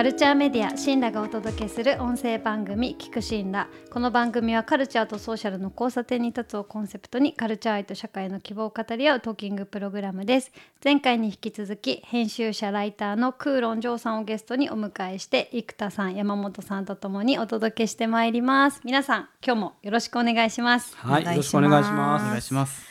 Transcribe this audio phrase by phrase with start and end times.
[0.00, 10.52] カルチャーメディアシンラがお届けする音声番組聞くシンラこの番組はカルチャーとソーシャルの交差点に立つをコンセプトにカルチャー愛と社会の希望を語り合うトーキングプログラムです
[10.82, 22.24] 前回に引き続き編集者ライターのクーロンジョーさんをゲストにお迎えして生田さん山本さんとともにお届けしてまいります皆さん今日もよろしくお願いしますはい、よろしくお願いします。
[22.24, 22.88] お願いします。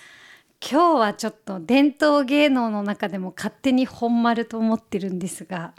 [0.62, 5.74] 今日はちょっと伝統芸能の中でも勝手に本丸と思ってるんですが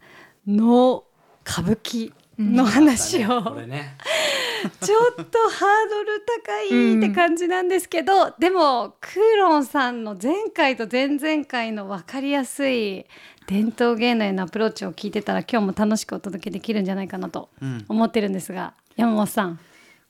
[0.47, 1.05] 能
[1.51, 3.97] 歌舞伎の話を、これね。
[4.81, 13.07] ちょっとハードル高いって感じなんですけど、でもクーロンさんの前回と前々回の分かりやすい
[13.47, 17.85] 伝統芸能へのアプローチを聞いてたら今日も楽しくお届けできるんじゃないかなとうん。
[17.89, 19.59] 思ってるんですが、山本さん。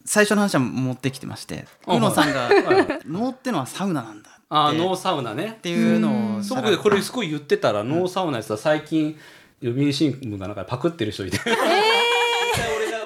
[0.04, 2.00] 最初の話は持ってきてまして、あう。
[2.00, 4.40] のさんがはい能ってのはサウナなんだって。
[4.48, 5.54] あー、ノーサウナね。
[5.58, 5.60] っ。
[5.60, 9.16] ていうのをそうこれすごい言ってたら、ノーサウナやつは最近
[9.62, 11.38] 読売新聞がなんかパクってる人いて。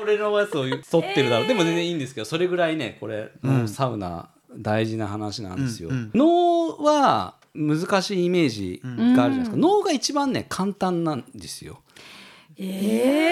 [0.03, 5.89] 俺が俺のやつを取ってるだろう、でも全然いいんですけどそれぐらいねこれ、ノーサウナ大事な話なんですよ。
[5.89, 6.11] うんうん。
[6.15, 11.81] 脳は難しいイメージがあるじゃないですか、脳が一番ね簡単なんですよ。
[12.57, 13.31] え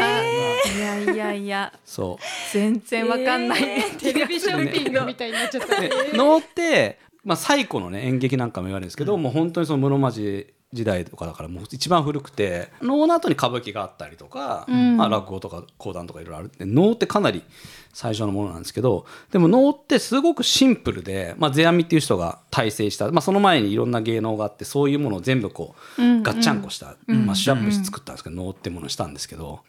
[0.77, 0.81] い。
[0.81, 1.73] やいやいや。
[1.84, 2.25] そう。
[2.53, 3.61] 全然わかんない、
[3.98, 14.97] テレビショッピングみたいになっちゃった、で能って、まあ、最古のね演劇なんかも言われるんですけど、もう本当にその室町時代とかだからもう一番古くて能の後に歌舞伎があったりとか、ん。
[14.97, 16.47] まあ、落語とか講談とかいろいろある。
[16.47, 17.42] って能ってかなり
[17.92, 29.61] 最初のものなんですけどでも能ってすごくシンプルで、まあ、世阿弥っていう人が大成した、まあ、その前にいろんな芸能があってそういうものを全部こう、うんガッチャンコした、マッシュアップして作ったんですけど、能ってものにしたんですけど。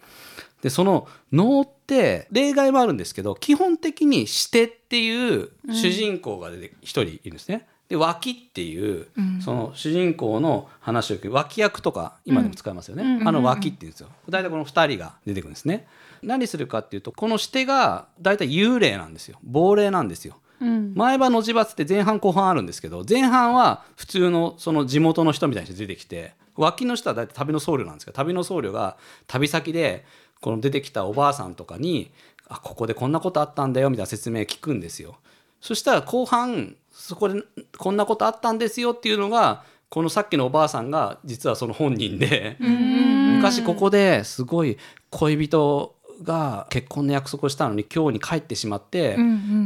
[0.63, 7.67] でその能って例外もあるんですけど基本的にシテっていう主人公が出て一人いるんですね。
[7.93, 9.07] で脇っていう、
[9.39, 14.09] その主人公の話を聞く脇役とか今でも使いますよね、あの脇って言うんですよ。
[14.27, 15.87] 大体この2人が出てくるんですね。
[16.23, 19.37] 何するかっていうとこのシテが大体幽霊なんですよ。
[19.43, 20.39] 亡霊なんですよ。
[20.59, 20.93] うん。
[20.95, 30.03] 前歯のじばつって前半後半あるんですけど前半は普通のその地元の人みたいな人出てきて脇の人は大体旅の僧侶なんですけど旅の僧侶が旅先で
[30.41, 32.11] この出てきたおばあさんとかに
[32.49, 35.17] 「あここでこんなことあったんだよ」みたいな説明聞くんですよ。
[35.63, 37.41] そしたら後半そこで
[37.77, 44.77] こんなことあったんですよっていうのがこのさっきのおばあさんが実はその本人で昔ここですごい
[45.09, 49.17] 恋人が結婚の約束をしたのに今日に帰ってしまって、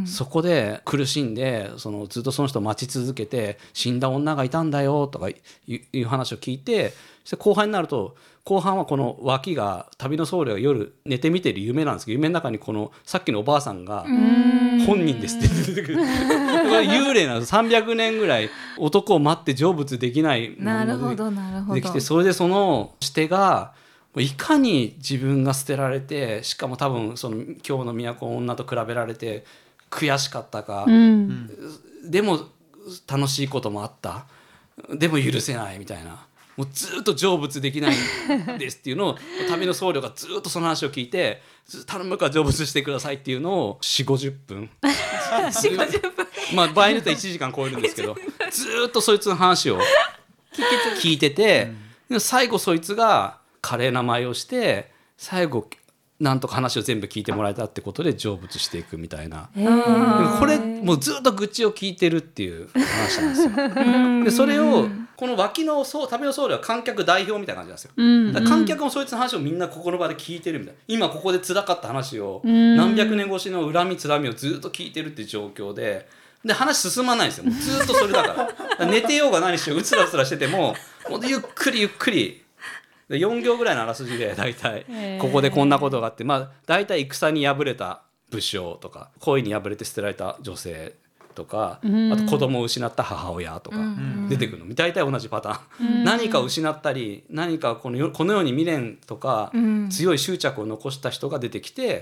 [0.05, 5.35] そこで苦しんでそのずっとその人を待ち続けて死んだ女がいたんだよとかい
[5.67, 6.91] ういう話を聞いて
[7.23, 8.15] そして後半になると
[8.47, 14.05] 後半はこの脇が旅の僧侶が夜寝て見てる夢なんですけど夢の中にこのさっきのおばあさんが
[14.85, 15.47] 本人ですって。
[15.73, 17.53] 出てくる幽霊なんです。
[17.53, 21.75] 300年ぐらい男を待って成仏できないなるほどなるほど。
[21.75, 23.73] できてそれでそのしてが
[24.15, 29.43] いかに自分が捨てられてしかも多分その今日の都の女と比べられて
[29.89, 31.49] 悔しかったか、うん。
[32.09, 32.39] でも
[33.09, 34.25] 楽しいこともあった。
[34.95, 36.25] でも許せないみたいな
[36.57, 37.95] もうずっと成仏できない
[38.55, 44.69] んですっていうのを旅の僧侶がずっとその話を聞いてず頼むから成仏してくださいっていうのを4 5 0分。
[46.55, 48.15] まあ場合によっては1時間超えるんですけど
[48.49, 49.79] ずっとそいつの話を
[51.01, 51.71] 聞いてて、
[52.09, 55.69] で最後そいつが華麗な舞をして最後
[56.19, 59.49] なんとか話を全部聞いてもらえたってことで成仏していくみたいな。
[60.39, 64.31] これもうずっと愚痴を聞いてるっていう話なんですよ。
[64.31, 68.49] でそれをこの脇のそう旅の僧侶は観客代表みたいな感じなんですよ。
[68.49, 70.79] 観客もそいつの話をみんなここの場で聞いてるみたいな。
[70.87, 72.75] 今ここで辛かった話をん。
[72.75, 76.07] 何百年越しの恨みつらみをずっと聞いてるっていう状況で。
[76.45, 77.51] で話進まないんですよ。
[77.51, 78.85] ずっとそれだから。
[78.87, 80.75] 寝てようが何しよううつらうつらしてても
[81.09, 82.46] もうゆっくりゆっくりで
[83.09, 84.85] 4行ぐらいのあらすじで 大体
[85.19, 90.95] ここでこんなことがあってまあ大体戦に敗れた武将とか恋に敗れて捨てられた女性
[91.37, 92.11] とかうん。
[92.11, 93.77] あと子供を失った母親とか
[94.27, 94.73] 出てくるの。
[94.73, 96.03] 大体同じパターン。
[96.03, 99.89] 何かを失ったり何かこの世この世に未練とかん。
[99.89, 102.01] 強い執着を残した人が出てきて、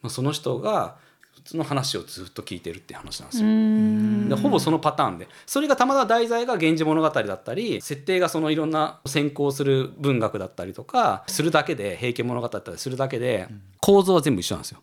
[0.00, 1.11] まあ、その人がそ
[1.54, 4.36] の話をずっと聞いてるっていう話なんですよ。
[4.36, 13.48] でほぼそのパターンでそれがたまたま題材が「源氏物語」だったり設定がそのいろんな先行する文学だったりとかするだけで「平家物語」だったりするだけで
[13.80, 14.80] 構造は全部一緒なんですよ。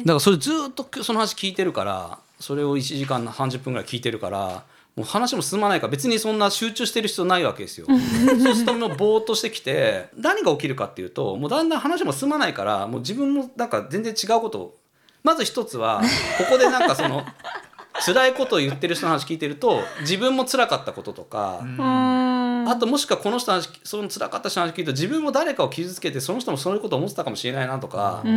[0.00, 4.64] だからそれずっとその話聞いてるからそれを1時間30分ぐらい聞いてるから
[4.96, 7.86] もう話も進まないから別にそんな集中してる必要ないわけですよ。
[7.86, 14.77] そうするともうぼーっとしてきて何が起きるかっていうともうだんだん話も進まないからもう自分もなんか全然違うことを
[15.22, 16.02] まず一つは
[16.38, 17.24] ここでなんかその
[18.04, 28.22] 辛いことを言ってる人の話聞いてると自分も辛かったこととか、ああともしくはこの人の話その辛かった人の話聞いて自分も誰かを傷つけてその人もそういうことを思ってたかもしれないなとか。
[28.22, 28.28] そ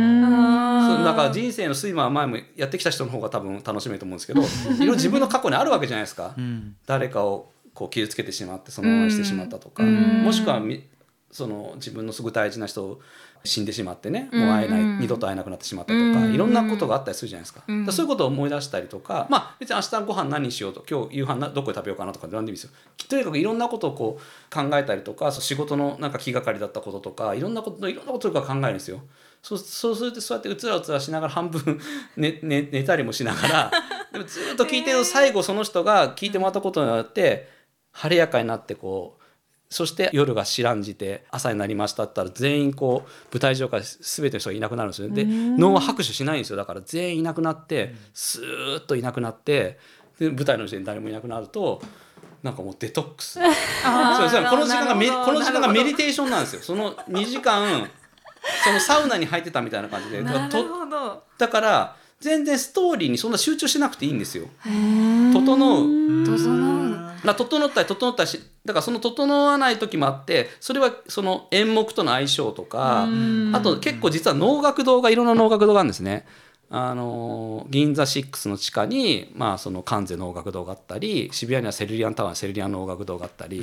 [1.12, 6.76] んか人生の睡魔は前もやってきた人の方が多分楽しめると思うんですけどいろいろ自分の過去にあるわけじゃないですか、うん。
[6.86, 10.24] 誰かをこう傷つけてしまってそのままにしてしまったとか、うん。
[10.24, 10.82] もしくはみ
[11.30, 13.00] その自分のすごい大事な人を
[13.44, 14.98] 死んでしまってねもう会えない、うん。
[15.00, 16.34] 二度と会えなくなってしまったとか、うん。
[16.34, 17.92] いろんなことがあったりするじゃないですか,、うん。
[17.92, 22.70] そういうことを思い出したりとかまあ別に明日ご飯何にしようと今日夕飯などこで食べようかなとか何でもいいですよ。
[23.08, 29.00] とにかくいろんなことをこう考えたりとかそう仕事のなんか気がかりだったこととかいろんなこといろんなこととか考えるんですよ。
[29.42, 31.80] そうそうするとそうやってうつらうつらしながら半分
[32.16, 33.70] 寝寝寝たりもしながら
[34.12, 37.48] でもずっと聞いてると最後その人が聞いてもらったことによって
[37.90, 39.21] 晴れやかになってこう
[39.72, 46.56] そして夜が白んじて朝になりましたったら全員こう舞台上から全ての人がいなくなるんですよで能は拍手しないんですよ。
[46.56, 49.78] だから全員いなくなってスーッといなくなって
[50.18, 51.80] で舞台の時点で誰もいなくなると
[52.42, 53.40] なんかもうデトックス。
[53.40, 56.62] そうそうこの時間がこの時間がメディテーションなんですよ。
[56.62, 57.88] その2時間
[58.64, 60.22] そのサウナに入ってたみたいな感じで。
[61.38, 64.48] だから全然ストーリーにそんな集中しなくていいんですよ。
[65.32, 66.24] 整う。
[66.24, 67.12] 整う。
[67.24, 73.08] まあ、整ったり整ったりしだからその整わない時もあってそれはその演目との相性とか
[73.52, 76.26] あと結構実は能楽堂がいろんな能楽堂があるんですね。
[76.74, 83.62] あの銀座6の地下に、まあ、その関西能楽堂があったり渋谷にはセルリアンタワーにセルリアン能楽堂があったり、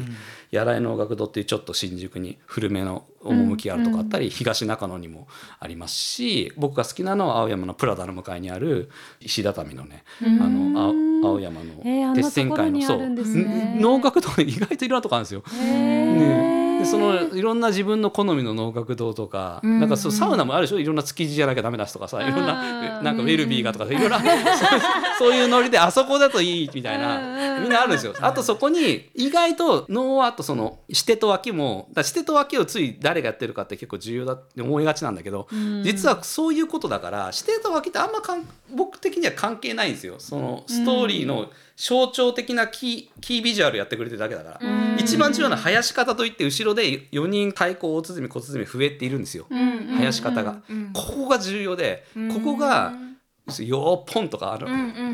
[0.52, 5.28] やらい能楽堂っていうちょっと新宿に古めの趣があるとかあったり、東中野にも
[5.60, 8.92] ありますし僕が好きなのは青山のプラダの向かいにある
[9.22, 10.94] 石畳のね、あの青
[11.32, 13.76] 青山の鉄線会のところにあるんですね。
[13.80, 15.44] ん能楽堂意外といろんなとこあるんですよ。
[15.52, 20.80] ねでそのいろんな自分の好みの能楽堂とか、んなんかそうサウナもあるでしょ？
[20.80, 24.20] いろんな築地じゃなきゃダメだしとかさいろんうなんなんかウェルビーがとかさいろんな
[25.20, 28.14] そういうノリであそこだといいみたいなみんなあるんですよ。
[28.22, 35.48] あとそこに意外と能はあとそのしてと脇もだしてと脇をつい誰がやってるかって結構重要だって思いがちなんだけど、
[35.84, 40.16] 実はそういうことだからしてと脇ってあんまかん僕的には関係ないんですよ。
[40.20, 41.48] そのストーリーの
[41.82, 44.62] 象徴的なキーキービジュアルやってくれてるだけだから。
[44.98, 50.58] 一番重要な生やし方といって後ろで4人太鼓大鼓小鼓笛っているんですよ、生やし方が、
[50.94, 52.92] ここが重要で、ここが
[53.60, 54.68] 「よーぽん」とかある、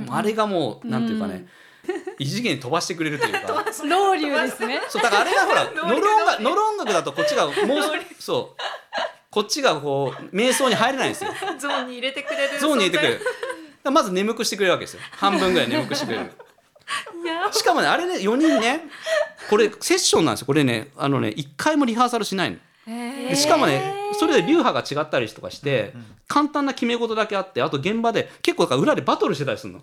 [0.10, 1.46] あれがもうなんていうかね、
[2.18, 3.64] 異次元に飛ばしてくれるというか。
[3.88, 4.82] ロウリュですね。
[4.90, 7.56] そうだからあれがほら ノロ音楽ノロ音楽だとこっちがもう
[8.18, 8.62] そう。
[9.30, 11.32] こっちがこう瞑想に入れないんですよ。
[11.60, 13.92] ゾーンに入れてくれるゾーンに入れてくれる。
[13.92, 15.02] まず眠くしてくれるわけですよ。
[15.12, 16.24] 半分ぐらい眠くしてくれる。
[16.24, 16.45] や
[17.52, 18.82] しかもねあれね4人ね
[19.50, 20.48] これセッションなんですよ。
[20.48, 22.58] これねあのね1回もリハーサルしないの。
[22.88, 25.94] えでしかもねそれで流派が違ったりとかして
[26.28, 29.82] 簡単な決め事だけあってあと現場で結構だから裏でバトルしてたりするの。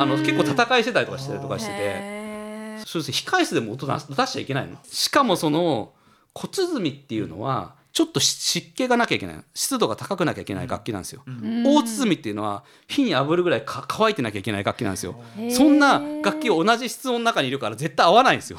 [0.00, 3.24] あの結構戦いしてたりとかしてたりとかしててへそうです。
[3.24, 4.78] 控え室でも音出し出しちゃいけないの。
[4.84, 5.92] しかもその
[6.32, 9.36] 小鼓っていうのはちょっと湿気がなきゃいけない。
[9.54, 11.22] 湿度が高くなきゃいけない楽器なんですよ、
[11.64, 15.14] 大鼓っていうのは火に炙るぐらいか乾いてなきゃいけない楽器なんですよ。
[15.50, 18.58] そんな楽器を同じ室温の中にいるから絶対合わないんですよ。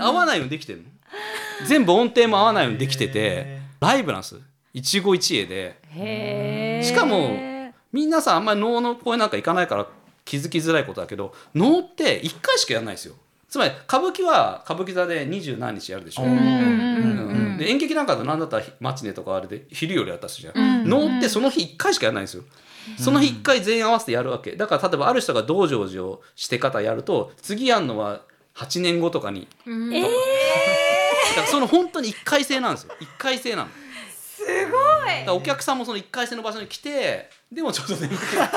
[0.00, 0.88] 合わないようにできてるの。
[1.66, 4.40] 全部音程も合わないようにできててライブなんです。
[4.74, 6.82] 一期一会で。
[6.84, 7.38] しかも
[7.92, 9.86] 皆さんあんまり能の公演なんか行かないから
[10.24, 13.14] 気づきづらいことだけど能って1回しかやらないですよ
[13.52, 22.44] つまり歌舞伎は歌舞伎座で二十何日やるでしょ、うんで演劇なんかだと何だったらマチネとかあれで昼夜やったりするじゃん、能ってその日1回しかやらないんですよ。
[22.96, 24.56] その日1回全員合わせてやるわけ。
[24.56, 28.22] だから例えばある人が道成寺をして方やると次やるのは
[28.56, 29.46] 8年後とかに。
[29.66, 30.00] ー。
[30.00, 30.08] だ
[31.34, 32.94] からその本当に1回制なんですよ。
[33.00, 33.68] 1回制なの。
[34.16, 34.42] す
[35.26, 35.36] ごい。
[35.36, 38.48] お客さんもその1回戦の場所に来てでもちょっと眠くてつら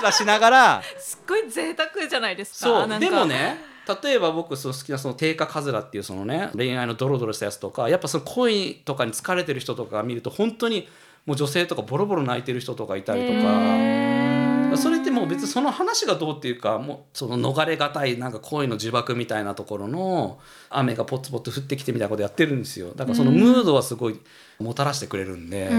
[0.00, 0.82] つらしながら。
[0.98, 2.86] すっごい贅沢じゃないですか。
[2.88, 2.98] そう。
[2.98, 3.71] でもね
[4.02, 10.88] 例えば僕そう好きなその定価カズラっていうそのね恋愛のドロドロしたやつとかやっぱその恋とかに疲れてる人とか見ると本当に
[11.26, 14.52] もう女性とかボロボロ泣いてる人とかいたりとか。
[14.76, 20.38] それってもう別にその話がどうっていうかもうその逃れがたいなんか恋の呪縛みたいなところの
[20.70, 22.92] 雨がポツポツ降ってきてみたいなことやってるんですよ。
[22.96, 24.18] だからそのムードはすごい
[24.58, 25.70] もたらしてくれるんで、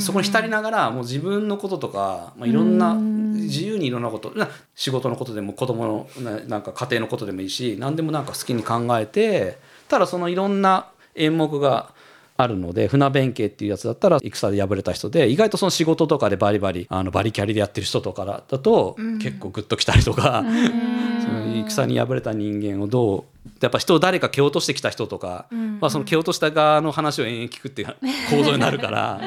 [0.00, 9.58] そこに浸りながらもう自分のこととか、まあ、いろんな自由にいろんなことな仕事のことでも子供のななんか家庭のことでもいいし何でもなんか好きに考えて
[9.88, 11.92] ただそのいろんな演目が
[12.36, 20.42] あるので船弁慶っていうやつだったら戦で敗れた人で意外とその仕事とかでバリバリあのバリキャリでやってる人とかだと結構グッときたりとか、
[21.22, 25.46] その戦に敗れた人間をどうやっぱ人を誰か蹴落としてきた人とか、
[25.80, 27.94] まあ、その蹴落とした側の話を延々聞くっていう
[28.30, 29.20] 構造になるから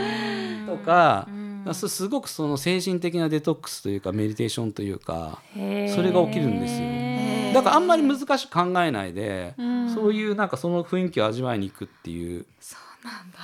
[0.67, 1.27] とか。
[1.73, 7.05] すすごくその精神的なデトックスというかメディテーションというかそれが起きるんですよ。
[7.55, 9.89] だからあんまり難しく考えないで、うん。
[9.93, 12.45] そういうなんかその雰囲気を味わいに行くっていう。
[12.59, 13.37] そうなんだ。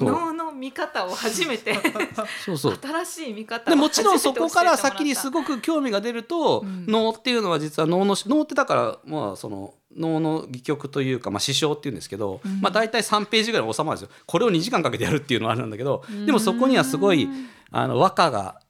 [0.00, 1.76] 脳の見方を初めて。
[2.44, 2.78] そうそう。
[2.80, 3.70] 新しい見方。
[3.70, 6.86] でもちろんそこから先にすごごく興味が出ると、うん。
[6.86, 14.16] 脳っていうのは実は脳の脳ってだからまあその脳の戯曲というか、まあ、師匠っていうんですけど、まあ、大体3ページぐらいに収まるんですよ。
[14.26, 17.28] これを2時間かけてやるっていうのはあれなんだけどでもそこにはすごい
[17.70, 18.60] あの和歌が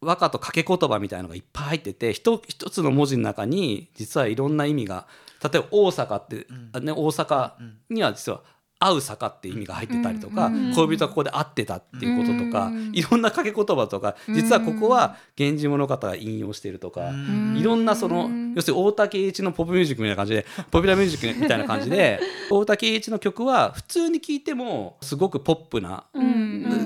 [0.00, 5.06] 和歌と掛け言葉みたいなのがいっぱい入ってて一一つの文字の中に実はいろんな意味が
[5.42, 6.46] 例えば大阪って、
[6.80, 7.52] ね、大阪
[7.90, 8.42] には実は
[8.84, 17.12] 会う坂って意味が入ってたりとか、恋人がここで会ってたっていうこととか、いろんな掛け言葉とか実はここは「源氏物語」が引用しているとか、
[17.56, 22.20] いろんなその要するに大竹栄一のポップミュージックみたいな感じでポピュラーミュージックみたいな感じで
[22.50, 26.04] 大竹栄一の曲は普通に聴いてもすごくポップな、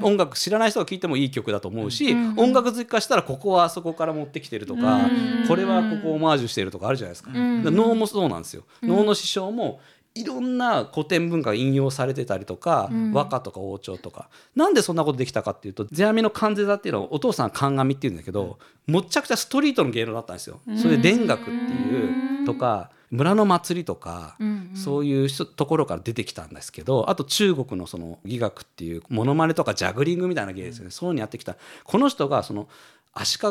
[0.02, 5.00] 音楽知らない人が聴いてもいい曲だと思うし、音楽好き化したらここはあそこから持ってきてるとか、
[5.48, 7.32] これはここをオマージュしてるとかあるじゃないですか。
[7.32, 7.38] で
[7.70, 8.64] 能もそうなんですよ。
[8.82, 9.80] 能の師匠も
[10.16, 14.28] いろんな古典文化が引用されてたりとか、和歌とか王朝とか。
[14.54, 20.60] なんでそんなことできたかっていうと世阿弥の関税座っていうのはお父さん鑑みっていうんだけど、もっちゃくちゃストリートの芸能だったんですよ。
[20.76, 24.36] それで田楽っていうとか村の祭りとか、
[24.74, 31.56] そういう人ところから出てきたんですけどあと中国のその伎楽っていうモノマネとかジャグリングみたいな芸ですよね、そういうのやってきた。
[31.84, 32.68] この人がその
[33.12, 33.48] 足利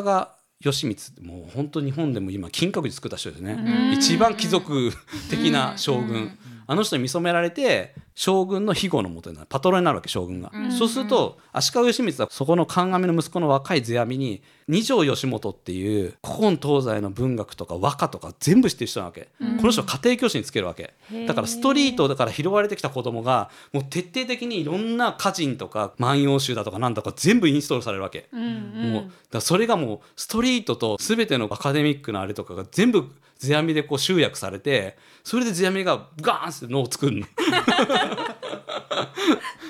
[0.62, 4.90] 義満もう本当日本でも今金閣寺作った人ですね、一番貴族
[5.30, 20.94] 的な将軍、あの人に見初められて将軍の庇護のもとになるパトロンになるわけ将軍が、そうすると足利義満はそこの鑑の息子の若い世阿弥に二条義元っていう古今東西の文学とか和歌とか全部知ってる人なわけ、この人は家庭教師につけるわけ。
[21.26, 37.26] だからストリートだから拾われてきた子供がもう徹底的にいろんな歌人とか万葉集だとかなんだか全部インストールされるわけ、もうだからそれがもうストリートと全てのアカデミックなあれとかが全部世阿弥でこう集約されてそれで世阿弥がガーンって脳を作るの。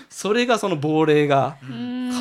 [0.09, 1.59] それがその亡霊が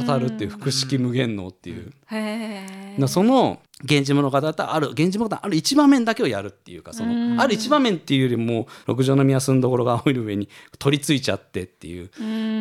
[0.06, 1.94] 語るっていう複式無限能っていう。
[2.12, 10.50] へなその「源氏物語」だったらある「源氏物語」ある一場面だけをやるっていうかそのある一場面っていうよりも六条宮住んどころが青いの上に
[10.80, 12.10] 取り付いちゃってっていう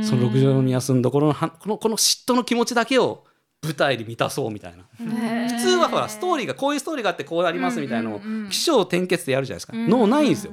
[0.05, 3.25] その六条宮住んどころのはこのこの嫉妬の気持ちだけを
[3.65, 4.85] 舞台で満たそうみたいな。
[4.97, 9.73] 普通はほらストーリーがこういうストーリーがあってこうなりますみたいなのを起承転結でやるじゃないですか。
[9.75, 10.53] 脳ないんですよ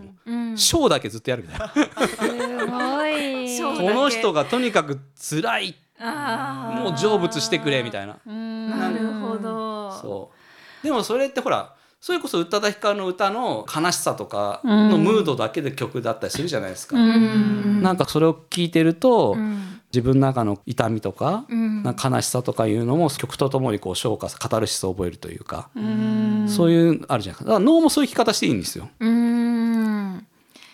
[0.55, 1.67] ショーだけずっとやるみたいな。
[1.69, 1.79] す
[2.19, 3.59] ごい。
[3.77, 5.75] この人がとにかく辛い。
[5.99, 8.17] あもう成仏してくれみたいな。
[8.25, 9.91] あなるほど。
[9.91, 10.31] そ
[10.81, 10.85] う。
[10.85, 19.37] でもそれってほらそれこそ宇多田ヒカルの歌の悲しさとかのムードだけで曲だったりするじゃないですか、なんかそれを聞いてると、
[19.93, 21.95] 自分の中の痛みとか,、なん。
[21.95, 25.69] か悲しさとかいうのも曲とともにこう消化カタルシスを覚えるというか、
[26.47, 27.43] そういうあるじゃないですか。
[27.45, 28.89] だから脳もそういう聞き方していいんですよ。
[28.99, 30.25] うーん。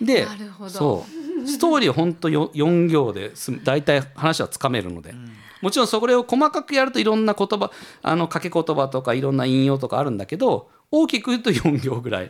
[0.01, 0.69] でなるほど。
[0.69, 1.05] そ
[1.43, 1.47] う。
[1.47, 5.13] ストーリーは本当よ4行です大体話はつかめるので、
[5.61, 7.71] もちろんそれを細かくやるといろんな言葉
[8.01, 12.29] あの掛け言葉とかいろんな引用とかあるんだけど大きく言うと4行ぐらい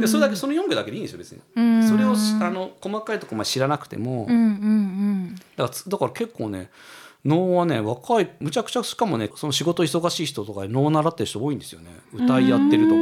[0.00, 1.40] でそれだけその4行だけでいいんですよ別に。
[1.88, 4.26] それをしあの細かいとこまで知らなくても。
[5.56, 6.70] だからつだから結構ね
[7.24, 11.90] 能はね若いむちゃくちゃしかもねその仕事忙しい人とかで能を習ってる人多いんですよね。
[12.12, 13.00] 歌いやってるとか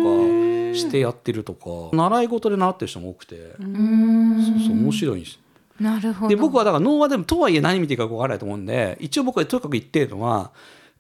[0.77, 1.97] してやってるとか。
[1.97, 3.37] 習い事で習ってる人も多くて。
[3.37, 5.39] そうそう面白いんです。
[5.43, 5.49] うん
[5.81, 6.29] なるほど。
[6.29, 10.51] で僕はだから能はでもとはいえ何見ていいか分からないと思うんで一応僕はとにかく言ってるのは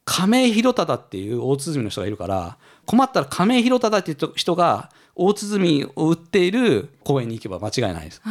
[0.05, 8.23] 亀井広忠っていう大鼓の人がいるから困ったら亀井広忠っていう人が大鼓を売っている公園に行けば間違いないです。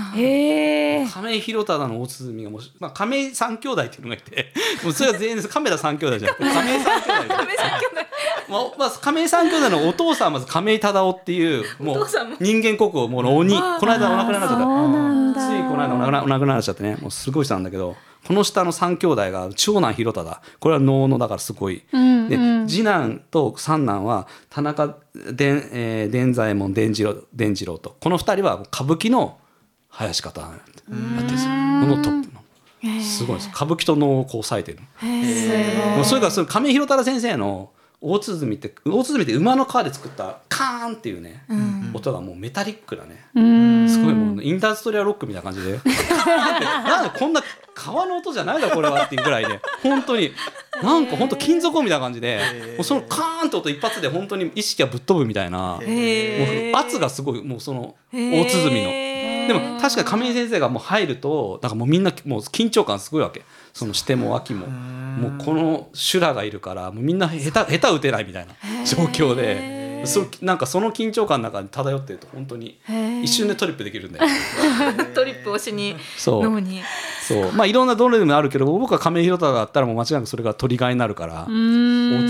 [1.14, 4.54] 亀井広忠の大鼓がもし、まあ、亀井三兄弟っていうのがいて
[4.84, 5.50] もうそれは全員です。
[5.50, 7.36] 亀田三兄弟じゃなくて亀井三兄弟。
[7.36, 8.08] 亀井さん兄弟。
[8.50, 12.08] まあまあ、亀井三兄弟のお父さんはまず亀井忠夫っていうもう
[12.40, 15.50] 人間国宝もうの鬼この間お亡くなりになっちゃった。
[15.50, 16.96] ついこの間お亡くなお亡くなりになっちゃってね。
[17.02, 17.98] もうすごい人なんだけど
[18.28, 21.84] この下の三兄弟が長男広忠これは能のだからすごい、
[22.28, 24.98] で次男と三男は田中
[25.32, 27.96] 伝,、えー、伝左衛門伝次郎伝次郎と。
[28.02, 29.38] この二人は歌舞伎の
[29.88, 33.02] 林方やってるんですよこのトップの。
[33.02, 33.50] すごいです。
[33.56, 34.80] 歌舞伎と能をこう抑えてる
[36.04, 41.44] それからその亀井広忠先生の大鼓って大鼓って馬の皮で作ったカーンっていうね、
[41.94, 43.88] 音がもうメタリックなね。
[43.88, 45.80] すごいもうインダストリアロックみたいな感じで。
[46.28, 47.42] なんでこんな
[47.78, 50.34] 革の音じゃないだこれはっていうぐらいで 本当に。
[50.82, 52.40] なんか本当金属音みたいな感じで
[52.76, 55.82] もうそのカーンって音一発で本当に意識がぶっ飛ぶみたいなもう
[56.76, 59.08] 圧がすごいもうその大鼓の。
[59.48, 63.44] でも確かに亀井先生がもう入るとなんかもうみんなもう緊張感すごいわけ。
[63.74, 64.68] そのしても秋も。
[64.68, 68.54] もうこの修羅がいるからもうみんな下手下手打てないみたいな
[68.86, 69.77] 状況で
[70.08, 72.78] そうなんかその緊張感の中に漂ってると本当に。
[73.24, 74.26] 一瞬でトリップできるんだよ。
[75.14, 76.44] トリップをしにそう。
[76.44, 76.82] 脳に。
[77.22, 77.52] そう。
[77.54, 81.46] まあいろんなどれでもあるけど僕は亀井宏太だったらもう間違いなくそれがトリガーになるから。
[81.48, 82.18] うーん。
[82.18, 82.27] 大鼓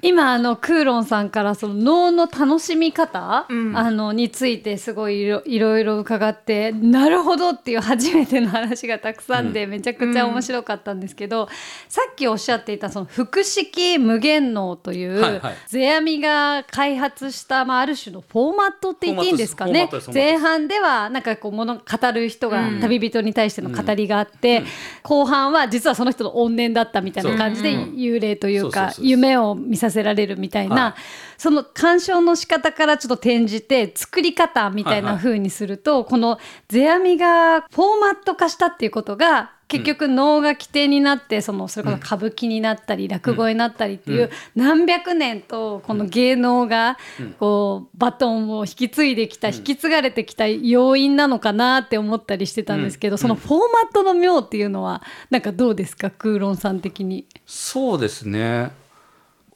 [0.00, 3.76] 今あのクーロンさんからその脳の楽しみ方、うん。
[3.76, 11.48] あのについてすごいいろいろ伺ってなるほどっていう初めての話がたくさんでめちゃくちゃ面白かったんですけど、
[11.88, 15.54] さっきおっしゃっていたその複式無限脳という、はいはい。
[15.66, 19.90] 世阿弥が開発した、まあ、ある種のフォーマットって言っていいんですかね？
[20.14, 22.80] 前半ではなんかこう物語る人が、うん。
[22.80, 24.62] 旅人に対しての語りがあって、
[25.02, 30.94] 後半は実はその人の怨念だったみたいな感じで幽霊というか夢を見させられるみたいな、はい。
[31.36, 36.38] その鑑賞の仕方からちょっと転じて作り方みたいな風にすると、この
[36.70, 46.96] 世阿弥がフォーマット化したっていうことが結局能が起点になってそのそれこそ歌舞伎になったり落語になったりっていう何百年とこの芸能が
[47.38, 53.56] こうバトンを引き継いできた引き継がれてきた要因なのかなって思ったりしてたんですけどそのフォーマ
[53.90, 57.26] ットの妙っていうのはなんかどうですかクーロンさん的に？
[57.44, 58.70] そうですね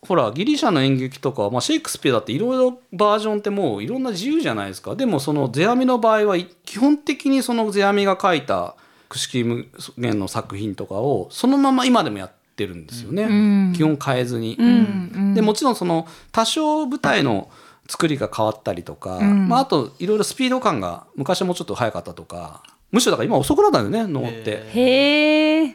[0.06, 4.96] ほらギリシャの演劇とか、まあ、シェイクスピアだっていろいろバージョンってもういろんな自由じゃないですか。
[4.96, 8.74] でもその世阿弥の場合はい基本的にその世阿弥が書いた
[9.08, 9.66] 複式無
[9.98, 13.26] 限の作品とかをそのまま今でもやってるんですよね、
[13.70, 13.72] ん。
[13.74, 14.56] 基本変えずに。
[14.58, 15.34] うん。
[15.34, 17.48] でもちろんその多少舞台の
[17.88, 19.48] 作りが変わったりとか、ん。
[19.48, 24.64] まあ、あといろいろスピード感が昔はもうちょっと速かったとかむしろだから今遅くなったんだよね能って。
[24.74, 25.74] へー。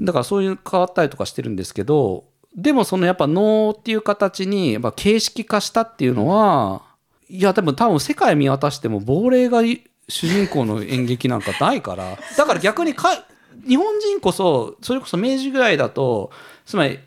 [0.00, 2.24] だからそういう変わったりとかしてるんですけど
[2.56, 6.82] でもそのやっぱ能っていう形にやっぱ形式化したっていうのは
[7.28, 9.60] いやでも多分世界見渡しても亡霊が
[10.08, 12.16] 主人公の演劇なんかないから。
[12.36, 13.26] だから逆にか
[13.66, 16.30] 日本人こそそれこそ明治ぐらいだと
[16.64, 16.98] つまり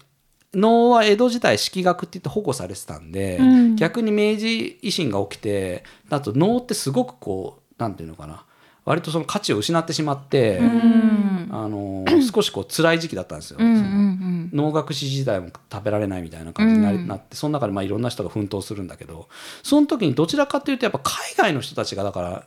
[0.53, 3.75] 能は江戸時代式学って言って保護されてたんで、うん。
[3.75, 8.45] 逆に明治維新が起きてあと能ってすごくこうなんていうのかな
[8.85, 11.49] 割とその価値を失ってしまって、うん。
[11.51, 13.57] あの少しこう辛い時期だったんですよ。
[13.59, 14.49] うんそのうん。
[14.53, 19.27] 能楽師時代も食べられないみたいな感じにななってその中でまあいろんな人が奮闘するんだけど
[19.63, 22.45] その時にどちらかというとやっぱ海外の人たちがだから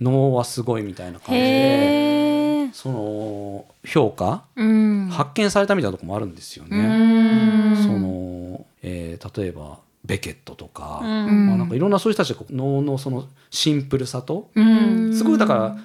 [0.00, 5.08] 能はすごいみたいな感じでその評価うん。
[5.10, 7.72] 発見されたみたいなところもあるんですようね。
[7.72, 7.76] ん。
[7.76, 11.46] そのえー例えばベケットとか、うん。
[11.46, 15.14] まあ、なんかいろんなそういう人たちが能のそのシンプルさとうん。
[15.16, 15.76] すごいだから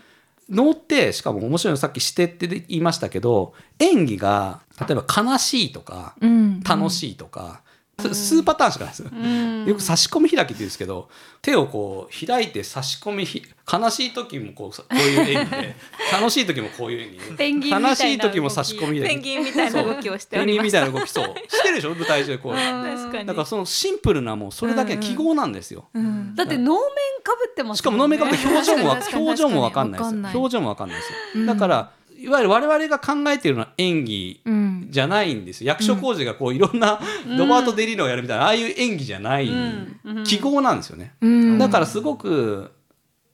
[0.49, 6.61] 能ってしかも面白いのさっき「して」って言いましたけど演技が例えば悲しいとかうん。
[6.61, 7.66] 楽しいとか、す
[8.13, 9.09] 数パターンしかないですよ。
[9.11, 9.65] うん。
[9.65, 11.09] よく差し込み開きって言うんですけど
[11.41, 15.75] 手をこう開いて差し込みひ悲しい時もこうこういう演技で
[16.13, 21.25] 楽しい時もこういう演技悲しい時も差し込み開きペンギンみたいな動きをしておペンギンみたたいな動きそう。
[21.49, 22.53] してるでしょ舞台上でこう。
[22.53, 23.25] 確かに。
[23.25, 25.87] だからそのシンプルなもうそれだけの記号なんですよ。
[25.95, 26.35] うん。
[26.35, 26.79] だって能面
[27.23, 30.01] かぶってますしかも能面かぶって表情も表情もわかんない。
[30.01, 34.87] です表情もわかんないですだからいわゆる我々が考えているような演技うん。
[34.89, 35.67] じゃないんですよ。
[35.67, 36.99] 役所広司がこういろんな
[37.37, 40.23] ロバート・デ・リノをやるみたいなああいう演技じゃないうん。
[40.23, 41.13] 記号なんですよね。
[41.21, 41.57] うん。
[41.57, 42.71] だからすごく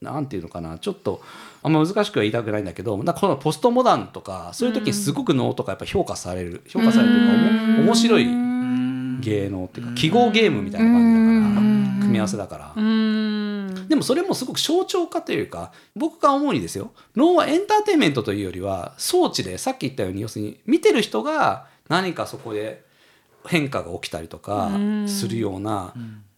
[0.00, 1.22] なんていうのかなちょっと
[1.62, 6.62] あんま難しくは言いたくないんだけどなんかこのポストモダンとかそういう時にすごく能とかやっぱ評価される。
[6.68, 8.26] 評価されるというか面白い
[9.24, 12.72] 芸能っていうか記号ゲームみたいな感じだから組み合わせだから。
[12.76, 12.80] う。
[12.80, 13.88] ん。
[13.88, 22.84] でもそれもすごく象徴化というか僕が思うにですよ能はエンターテインメントというよりは装置でさっき言ったように要するに見てる人が何かそこで
[23.46, 24.70] 変化が起きたりとか
[25.06, 25.92] するような、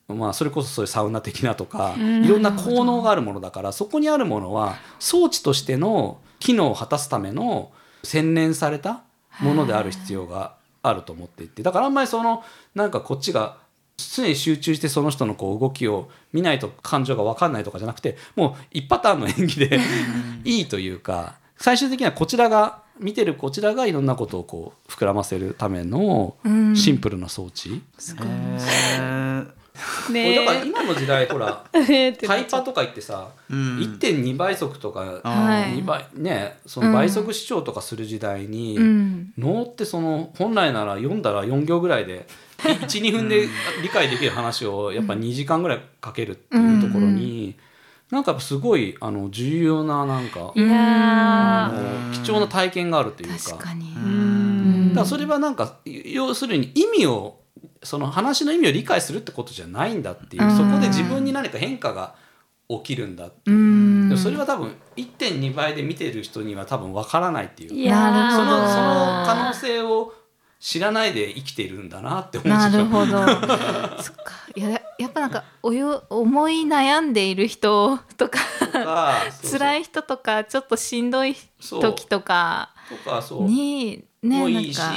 [0.09, 7.71] まあ、それこそそういうサウナ的なとかいろんな効能があるものだからそこにあるものは装置としての機能を果たすための
[8.03, 9.03] 洗練された
[9.41, 10.57] ものである必要が
[10.89, 12.45] あると思っていてだからあんまりその
[12.75, 13.59] なんかこっちが
[13.97, 19.81] 常に集中してその人のこう動きを見ないと感情が分かんないとかじゃなくてもう一パターンの演技で
[20.45, 26.37] いいというか最終的にはこちらが見てるこちらがいろんなことをこう膨らませるための
[26.75, 29.56] シンプルな装置、へー
[30.07, 33.79] これだからね今の時代ほら えタイパとか言ってさ、うん。
[33.79, 35.81] 1.2倍速とかはい。
[35.81, 39.33] 2倍ねその倍速視聴とかする時代に、うん。
[39.39, 42.27] 能ってその本来なら読んだら4行ぐらいで
[42.59, 43.49] 12分で
[43.83, 47.55] 理解できる話をやっぱ2時間ぐらいかけるっていうところに、
[48.11, 53.37] なんかすごいあの重要ななんかいやあの貴重な体験があるというか。
[53.39, 53.87] 確かに。
[53.87, 57.39] ーうんだからそれはなんか要するに意味を
[57.87, 60.57] その話の意味を理解するってことじゃないんだっていう、うん。
[60.57, 62.17] そこで自分に何か変化が
[62.69, 67.69] 起きるんだでもそれは多分1.2倍で見てる人には多分わからないっていう。
[67.71, 67.85] その
[68.35, 70.13] その可能性を
[70.59, 72.49] 知らないで生きているんだなって思。
[72.49, 73.19] なるほど。
[74.03, 74.33] そっか。
[74.57, 78.41] いややっぱなんかおよ思い悩んでいる人とか
[79.49, 82.71] 辛い人とかちょっとしんどい時とか
[83.05, 83.45] とかそう。
[83.45, 84.97] にねもいいし、なんか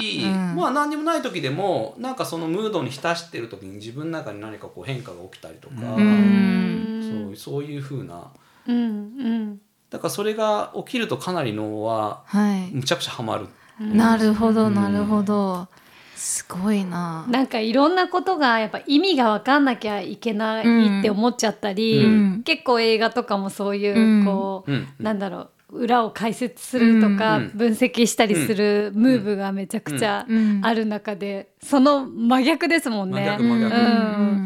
[0.51, 0.55] うん。
[0.55, 7.34] まあ何にもない時でもなんかそのムードに浸してる時に自分の中に何かこう変化が起きたりとか、うん。
[7.34, 8.32] そうそういう風な。
[8.67, 9.62] うんうん。
[9.89, 12.71] だからそれが起きるとかなり脳ははい。
[12.71, 13.47] むちゃくちゃハマる。
[13.79, 15.67] なるほどなるほど。
[16.15, 17.25] すごいな。
[17.29, 22.43] なんかいろんなことがやっぱ意味が分かんなきゃいけないって思っちゃったり、うん。
[22.43, 24.25] 結構映画とかもそういう、うん。
[24.25, 24.88] こう、うん。
[24.99, 30.62] なんだろう裏を解説するとか、うん分析したりするムーブがめちゃくちゃうん。
[30.63, 33.38] ある中でその真逆ですもんね。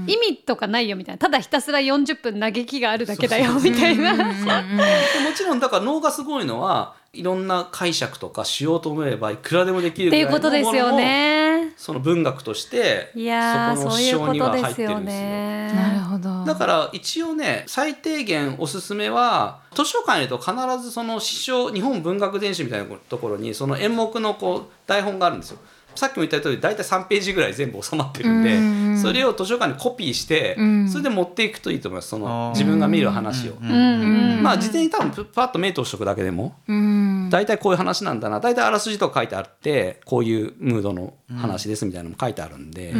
[0.07, 1.19] 意味とかないよみたいな。
[1.19, 4.13] ただひたすら40分嘆きがあるだけだよみたいな。
[4.15, 4.23] も
[5.35, 11.73] ちろんだから脳がすごいのはいろんな解釈とかしようと思えばいくらでもできるっていうぐらいのことですよものをね。
[11.77, 15.19] その文学としていやーそこのそういうこ詩章には入ってるんですよ。
[15.21, 15.73] ね。
[15.73, 25.59] なるほどだから一応ね最低限おすすめは図書館にいると必ずその詩章日本文学全史みたいなところにその演目のこう台本があるんですよ。
[25.95, 30.89] さっきも言った通り大体3ページぐらい全部収まってるんで、うんそれを図書館にコピーして、うん。
[30.89, 32.09] それで持っていくといいと思います。
[32.09, 33.55] その自分が見る話を。
[33.59, 37.29] まあ事前に多分プパッと目通しとくだけでもうん。
[37.29, 42.99] 大体こういう話なんだな大体あらすじとか書いてあってこういうムードの話ですみたいなのも書いてあるんで、だ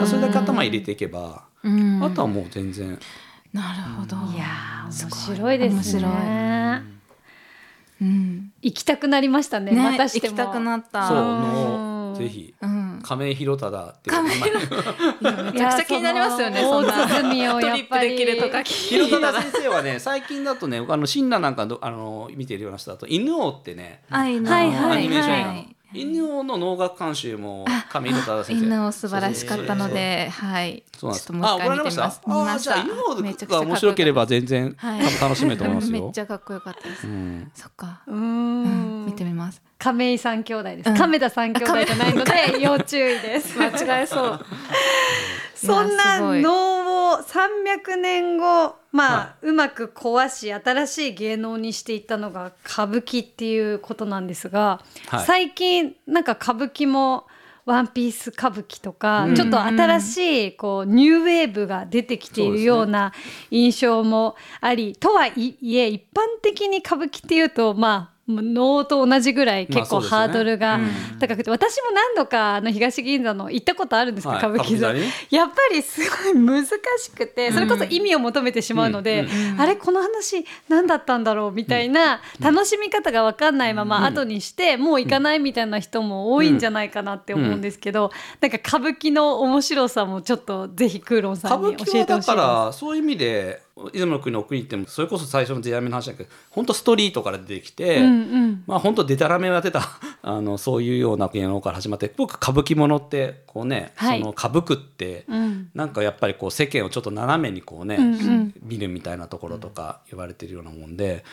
[0.00, 2.02] らそれだけ頭入れていけば、うん。
[2.02, 2.98] あとはもう全然。
[3.52, 4.16] なるほど。
[4.32, 6.02] いやー面白いですね。
[6.02, 7.00] 面
[8.00, 8.52] うん。
[8.62, 9.72] 行きたくなりましたね。
[9.72, 10.36] ねまたしても。
[10.36, 11.08] 行きたくなった。
[11.08, 11.89] そう
[12.22, 13.00] ぜひうん。
[13.02, 14.16] 亀井宏忠っていう。
[14.16, 14.40] 名前
[15.52, 18.08] めちゃくちゃ気になりますよねいやそんな大鼓をトリップやっぱり。
[18.10, 18.58] できるとか。
[18.58, 25.52] 聞広いたら忠先生はね最近だとねあの親鸞なんかどあの見てるような人だと犬王ってねはいはいアニメーション映画の。
[25.52, 25.76] はい。
[25.92, 28.64] 犬王の能楽監修も亀井宏忠先生。
[28.64, 30.84] 犬を素晴らしかったのではい。
[30.96, 31.26] そうなんです。
[31.26, 32.20] ちょっともう一回見てみます。
[32.24, 32.60] あご覧になりました。
[32.60, 32.78] あじゃあ
[33.16, 34.76] 犬めちゃくちゃ王が面白ければ全然
[35.20, 37.08] 楽しめると思いますめよっちゃかっこよかったです。
[37.08, 37.50] うん。
[37.54, 38.02] そっか。
[38.06, 39.02] ううん。
[39.02, 40.90] ん見てみます亀井三兄弟です。
[40.90, 40.96] うん。
[40.96, 43.56] 亀田三兄弟じゃないので要注意です。
[43.58, 44.46] 間違えそう。
[45.56, 55.24] そんな能を300年後まあ、うまく壊し新しい芸能にしていったのが歌舞伎っていうことなんですが、はい。
[55.26, 57.26] 最近なんか歌舞伎も
[57.66, 59.34] ワンピース歌舞伎とか、うん。
[59.34, 60.16] ちょっと新し
[60.48, 63.12] いこうニューウェーブが出てきているような
[63.50, 70.90] 印象もあり、とはいえ一般的に歌舞伎っていうとまあ能と同じぐらい結構ハードルがうん。
[71.18, 74.46] 高くて、私も何度かあの東銀座の行ったことあるんですけど、はい。
[74.46, 74.94] 歌舞伎座。
[75.30, 79.60] やっぱりすごい難しくてそれこそ意味を求めてしまうので、うん。
[79.60, 92.26] あれこの話何だったんだろうみたいな楽しみ方が分かんないまま後にして、もう行かないみたいな人も多いんじゃないかなって思うんですけど、なんか歌舞伎の面白さもちょっとぜひクーロンさ歌んに教えてほしいです。
[92.26, 98.08] からそういう意味で出雲の国の国ってもそれこそ最初の時代目の話だけど本当ストリートから出てきて、うんう
[98.46, 98.64] ん。
[98.66, 99.82] まあ本当デタラメをやってた
[100.22, 104.18] あのそういうような芸能から始まって僕歌舞伎ものってこうね、はい。
[104.18, 105.70] その歌舞伎って、うん。
[105.74, 108.54] なんかやっぱりこう世間をちょっと斜めにこうね、うんうん。
[108.62, 111.24] 見るみたいなところとか言われてるようなもんで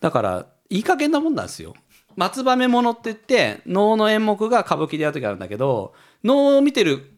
[0.00, 1.74] だからいい加減なもんなんですよ。
[2.16, 7.10] 松羽ものって言って能の演目が歌舞伎でやる時あるんだけど能を見てる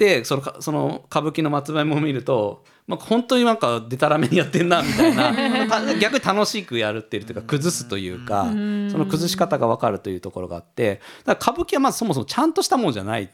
[0.00, 5.68] ってそのかその歌舞伎の松羽も見ると、まあ、本当になんかでたらめにやってんなみたいな。
[5.68, 8.50] た逆に楽しくやるっていうか崩すというかそ
[8.96, 13.28] の崩し方が分かるというところがあってだから歌舞伎はまずそもそもちゃんとしたもんじゃない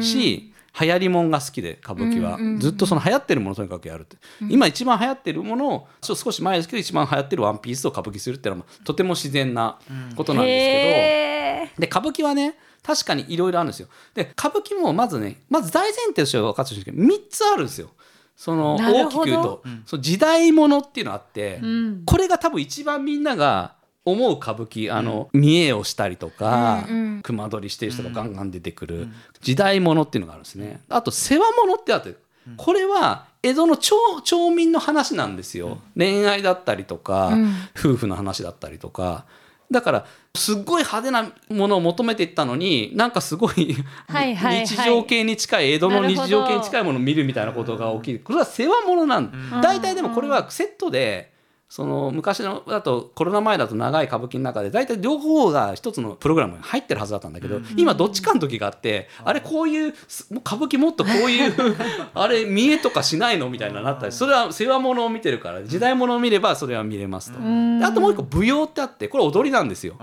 [0.00, 4.16] し、流行りもんが好きで歌舞伎は、ずっとその流行ってるものをとにかくやるって、
[4.48, 9.78] 今一番流行ってるものをちょっと少し前ですけど一番流行ってるワンピースを歌舞伎するっていうのはとても自然な
[10.16, 11.80] ことなんですけど。
[11.80, 13.88] で歌舞伎はね確かにいろいろあるんですよ。
[14.14, 17.90] で歌舞伎もまずねまず大前提としては分かってほしいんですけど3つあるんですよ。
[18.36, 22.02] その大きく言うと、その時代物っていうのがあって、ん。
[22.04, 27.22] これが多分一番みんなが思う歌舞伎あの、見栄をしたりとか、うんうん。
[27.22, 29.08] 熊取りしてる人がガンガン出てくる、
[29.40, 30.82] 時代物っていうのがあるんですね。
[30.90, 32.14] あと世話物ってあって
[32.56, 35.78] これは江戸の町町民の話なんですよ。
[35.96, 37.54] 恋愛だったりとか、うん。
[37.76, 39.24] 夫婦の話だったりとか
[39.70, 43.76] だからすっごい派手なものを求めていったのになんかすごい
[44.08, 45.72] はいはい日常系に近い。
[45.72, 51.35] 江戸の日常系に近いものを見るみたいなことが起きるこれは世話物なんだ大体でもこれはセットで
[51.68, 59.94] その昔のだとコロナ前だと長い歌舞伎の中で大体両方が一つのプログラムに入ってるはずだったんだけど、今どっちかの時があって、あれこういう
[60.30, 61.54] 歌舞伎もっとこういう
[62.14, 67.40] あれ見えとかしないのみたいななったりそれは世話物を見てるから時代物を見ればそれは見れますと。
[67.40, 69.96] であともう一個舞踊ってあってこれ踊りなんですよ。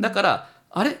[0.00, 0.98] だからあれ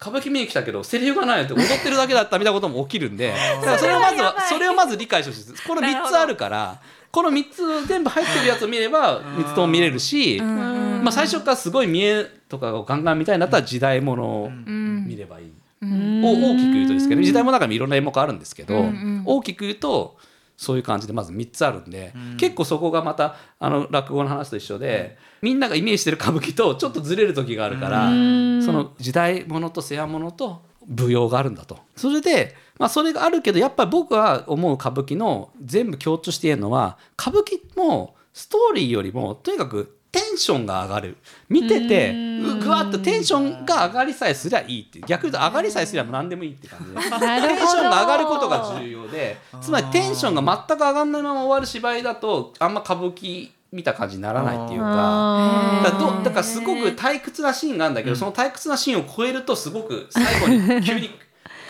[0.00, 5.68] 歌舞伎見に来たけどセリフがないって踊ってるだけだったみたいなことも起きるんでだからそれをまずはそれをまず理解してほしいです。
[5.68, 6.80] この3つあるから
[7.14, 15.52] この3つ全部入ってるやつを見れば3つとも見れるし、まあ、最初からすごい見えとかをガンガン見たいんだったら時代物を見ればいい。
[15.80, 18.86] を大きく言うとですけど時代も中にいろんな演目あるんですけど、
[19.26, 20.16] 大きく言うと
[20.56, 31.78] そういう感じでまず3つあるんで、結構そこがまたあの落語の話と一緒で、みんながイメージしてる歌舞伎とちょっとずれる時があるから、その時代物と世話物と舞踊があるんだと。
[31.94, 41.16] それで、まあ、それがあるけどやっぱり僕は思う歌舞伎の全部共通して言えるのは歌舞伎もストーリーよりもとにかくテンションが上がる。
[41.48, 47.00] 見ててうぐわっとテンションが上がりさえすりゃいいって逆に言うと上がりさえすりゃ何でもいいって感じで。
[47.02, 55.82] テンションが上がることが重要でつまりテンションが全く上がんないまま終わる芝居だとあんま歌舞伎見た感じにならないっていうか。
[55.82, 61.10] だからどだからすごく退屈なシーンがあるんだけど、その退屈なシーンを超えるとすごく最後に急に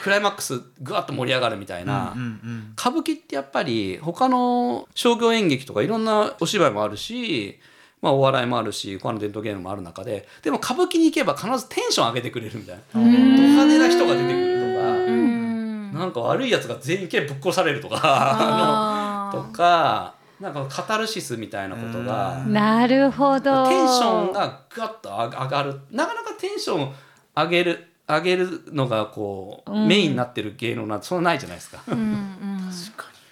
[0.05, 7.59] クライマックスぐわっと盛り上がるみたいな、うんうん歌舞伎ってやっぱり他の商業演劇とかいろんなお芝居もあるし、
[8.03, 10.29] まあ、お笑いもあるし他の伝統芸能もある中で。
[10.43, 12.83] でも歌舞伎に行けば必ずテンション上げてくれるみたいな。
[12.93, 18.01] ド派手な人が出てくるとか、なんか悪いやつが全員けぶっ殺されるとか。
[18.03, 22.45] あのとかなんかカタルシスみたいなことが。
[22.47, 23.67] なるほど。
[23.67, 25.81] テンションがガッと上がる。
[25.91, 26.93] なかなかテンション
[27.35, 31.83] 上げる上げるのがこう、メインになってる芸能なんてそんなないじゃないですか。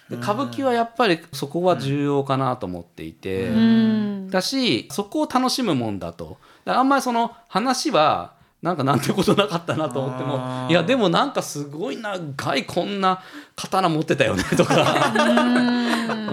[0.09, 4.29] で歌舞伎はやっぱりそこは重要かなと思っていて、うん。
[4.29, 6.37] だしそこを楽しむもんだと。
[6.65, 13.21] だあんまりその話はなんかなんてことなかったなと思ってもいやでもなんかすごい長いこんな
[13.55, 14.75] 刀持ってたよねとか。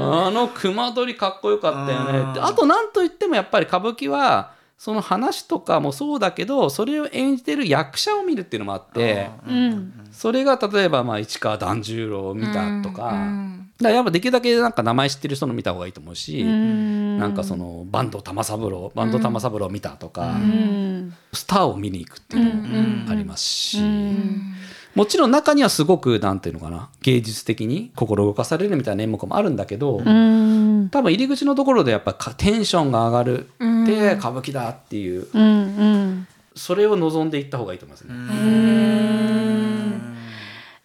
[0.03, 2.31] あの熊取かっこよかったよね。
[2.33, 9.93] ってあとなんといってもやっぱり歌舞伎はその話とかもそうだけどそれを演じてる役者を見るっていうのもあってうん。
[10.11, 13.71] それが例えばまあ市川團十郎を見たとか,、うん。
[13.77, 17.19] だからやっぱできるだけなんか名前知ってる人の見た方がいいと思うし、うん。
[17.19, 20.90] なんかその坂東玉三郎坂東玉三郎を見たとか、うん
[21.33, 22.63] スターを見に行くっていうの
[23.05, 24.55] もありますし、うん。
[24.95, 30.89] もちろん中にはすごくなんていうのかな芸術的に心動かされるみたいな演目もあるんだけど、うん。
[30.91, 36.27] 多分入り口のところでやっぱかテンションが上がるって歌舞伎だっていううんうん。
[36.57, 39.00] それを望んでいった方がいいと思いますね。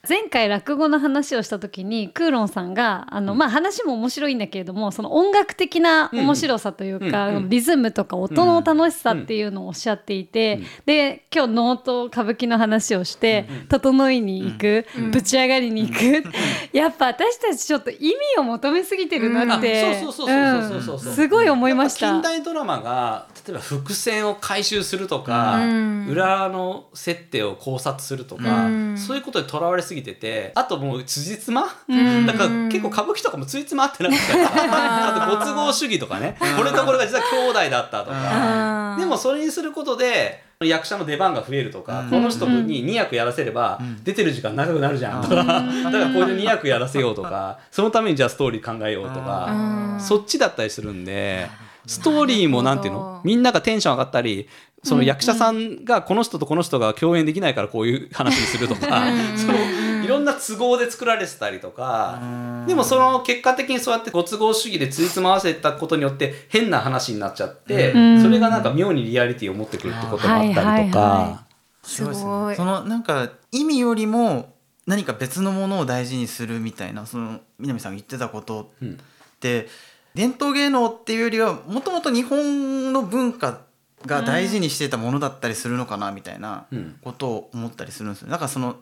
[0.08, 7.36] 前回落語の話をした時にクーロンさんがあの、まあ、話も面白いんだけれどもその音楽的な面白さというか、うん。
[7.36, 7.50] うん。
[7.50, 16.24] リズムとか音の楽しさっていうのをおっしゃっていて、で今日能と歌舞伎の話をして、整いに行く、ぶち上がりに行く、
[16.72, 19.92] やっぱ私たちちょっと意味を求めすぎてるなってうん。
[19.92, 21.14] あそうそうそうそうそうそうそうう。
[21.14, 21.16] ん。
[21.16, 22.12] すごい思いました。
[22.12, 26.08] 近代ドラマが例えば伏線を回収するとか、うん。
[26.08, 28.98] 裏の設定を考察するとか、うん。
[28.98, 32.26] そういうことでとらわれすぎててあともう辻褄、ん。
[32.26, 36.38] だから結構歌舞伎とかもついつま合ってなくて あとご都合主義とかね。
[36.58, 38.96] これとこれが実は兄弟だったとか。
[39.00, 51.50] でもそれにすることで役者の出番が増えるとか、この人に2役やらせれば出てる時間長くなるじゃんとか、だからこれで2役やらせようとかそのためにじゃあストーリー考えようとか、そっちだったりするんで
[51.88, 53.22] ストーリーもなんていうの？
[53.24, 54.48] みんながテンション上がったり
[54.86, 59.56] その役者さんがこの人とこの人が共演できないからこういう話にするとか、 その
[60.04, 62.20] いろんな都合で作られてたりとか、
[62.68, 68.22] でもその結果的にそうやってご都合主義でついつま合わせたことによって変な話になっちゃって、うん。
[68.22, 71.44] それがなんか妙にリアリティを持ってくるってこともあったりとか。
[71.84, 74.56] すごいですそのなんか意味よりも
[74.88, 78.94] 何か別のものを大事にするみたいなその南さんが言ってたことうん。
[78.94, 78.96] っ
[79.40, 79.68] て、
[80.16, 83.62] 伝統芸能っていうよりはもともと日本の文化
[84.06, 86.98] が大事にしてたものだったりするのかなみたいなうん。
[87.04, 88.30] ことを思ったりするんですよ。
[88.30, 88.78] だからその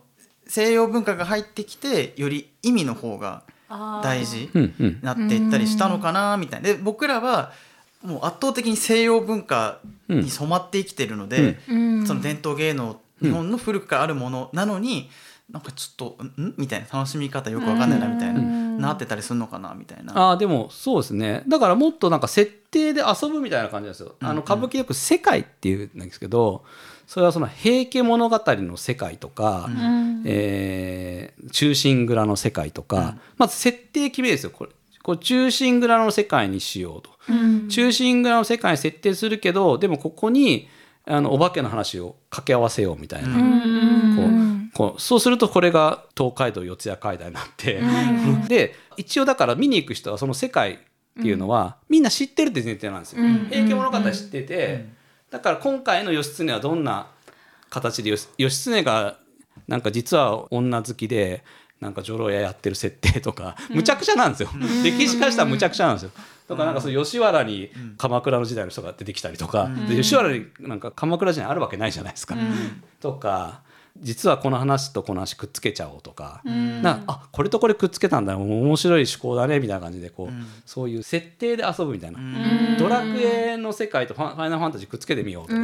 [0.45, 3.43] 西洋文化が入ってきてより意味の方が
[4.03, 6.67] 大事になっていったりしたのかなみたいな。
[6.67, 7.51] で僕らは
[8.03, 12.05] もう圧倒的に西洋文化に染まって生きてるので、うん。
[12.05, 15.09] その伝統芸能日本の古くからあるものなのに、
[15.49, 16.49] なんかちょっとん？
[16.49, 16.53] ん？
[16.57, 18.79] みたいな楽しみ方よくわかんないなみたいな、うん。
[18.79, 20.17] なってたりするのかなみたいな。
[20.17, 21.43] ああでもそうですね。
[21.47, 24.15] だからもっとなんか設定で遊ぶみたいな感じなんですよ。
[24.21, 26.63] あの歌舞伎よく世界っていうんですけど
[27.05, 30.23] それはその平家物語の世界とか、うん。
[30.25, 34.51] えー忠臣蔵の世界とか、まず設定決めですよ。
[34.51, 34.71] これ
[35.03, 37.09] これ忠臣蔵の世界にしようと。
[37.69, 40.69] 忠臣蔵の世界に設定するけどでもここに
[41.05, 43.27] あのお化けの話を掛け合わせようみたいな。
[43.27, 43.33] こ
[44.23, 44.32] う
[44.73, 47.81] こうそうするとこれが東海道四谷階段になって、
[48.47, 50.77] で一応だから見に行く人はその世界っ
[51.21, 53.21] ていうのは、みんな知ってるって前提なんですよ。
[53.49, 54.85] 平家物語知ってて、
[55.29, 57.07] だから今回の義経はどんな
[57.69, 59.17] 形で義義経が
[59.67, 61.43] なんか実は女好きで
[61.79, 64.49] なんか女郎屋やってる設定とかむちゃくちゃなんですよ、
[64.83, 66.11] 歴史化したらむちゃくちゃなんですよ。
[66.47, 72.35] とかなんかそう吉原に鎌倉の時代の人が出てきたりとか、で吉原になんか鎌倉時代あるわけないじゃないですか。
[72.99, 73.61] とか
[74.01, 78.37] 実はこの話とこの話くっつけちゃおうとか,、なあこれとこれくっつけたんだ。
[78.37, 79.59] 面白い思考だね。
[79.59, 80.33] みたいな感じでこう、
[80.65, 82.19] そういう設定で遊ぶみたいな、
[82.77, 85.61] ドラクエの世界とファンファイナルファンタジーくっつけてみようとか、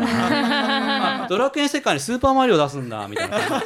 [1.23, 3.07] あドラクエの世界にスーパーマリオ出すんだ。
[3.07, 3.39] みたいな。
[3.39, 3.61] 感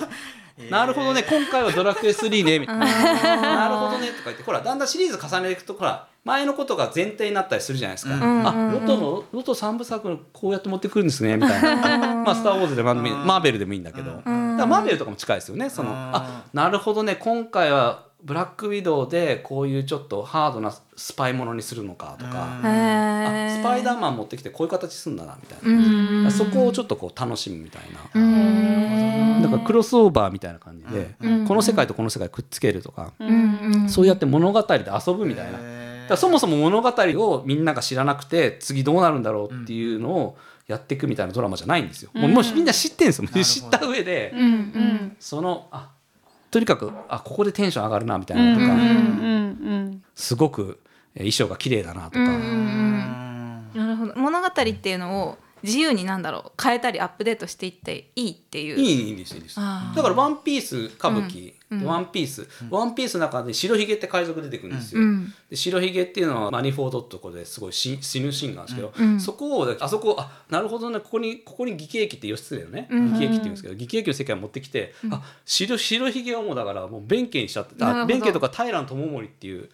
[0.58, 0.70] じで。
[0.70, 1.24] なるほどね。
[1.24, 2.60] 今回はドラクエ3ね。
[2.60, 2.86] みたいな。
[2.86, 4.08] なるほどね。
[4.08, 12.24] とか言ってほらだんだんシリーズ重ねていくとほら前のことが前提になったりするじゃないですか、あロトのロト3部作のこうやって持ってくるんですねみたいな。
[12.24, 15.90] まあ「スター・ウォーズ」でもマーベルでもいいんだけど、だマーベルとかも近いですよねその。
[15.94, 17.18] あなるほどね。
[17.18, 22.32] 今回はブラックウィドウでこういうちょっとハードなスパイものにするのかとか、
[22.64, 33.12] あスパイダーマン持ってきてこういう形すんだなみたいな、そこをちょっとこう楽しむみたいな、だからクロスオーバーみたいな感じで、この世界とこの世界くっつけるとか、
[33.90, 35.60] そうやって物語で遊ぶみたいな。
[36.10, 40.38] だそもそも物語をみんなが知らなくて次どうなるんだろうっていうのを
[40.68, 42.10] やっていくみたいなドラマじゃないんですよ。
[42.14, 43.28] もうもうみんな知ってんですよ。
[43.28, 44.34] 知った上で、
[45.20, 45.92] そのあ
[46.52, 50.80] とにかくあここでテンション上がるなみたいなのとか、すごく
[51.16, 54.16] え衣装が綺麗だなとか、なるほど。
[54.16, 58.80] 物語っていうのを自由になんだろう変えたりアップデートしていっていいっていう。
[58.80, 59.56] いいいですいいです。
[59.56, 59.64] だ
[59.96, 65.34] から「ワンピース歌舞伎、うんワンピース、ワンピースの中で白ひげって海賊出てくるんですよ、うん。
[65.50, 69.20] で白ひげっていうのはマニフォードってとこですごい死死ぬシーンなんですけど、うん。
[69.20, 72.88] そこをあそこあなるほどねここにここに義経記って義経のね。
[72.92, 73.10] うん。
[73.12, 79.70] 義経記って言うんですけど義経記の世界を持ってきて、あ白白ひげをもうだからもう弁慶にしちゃって弁慶とか平知盛っていう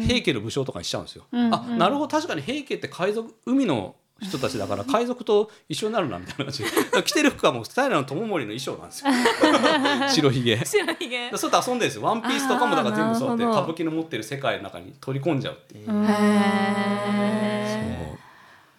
[0.00, 1.24] 平家の武将とかにしちゃうんですよ。
[1.32, 9.10] あなるほど確かに平家って海賊海の人たちだから海賊と一緒になるなみたいな感 着てる服はもう平知盛の衣装なんですよ。
[10.08, 10.56] 白ひげ。
[10.64, 11.30] 白ひげ。
[11.36, 12.02] そうやって遊んでるんですよ。
[12.02, 15.86] ワンピースとかもだから全部そうやって歌舞伎の持ってる世界の中に取り込んじゃうっていう。
[15.88, 17.14] へ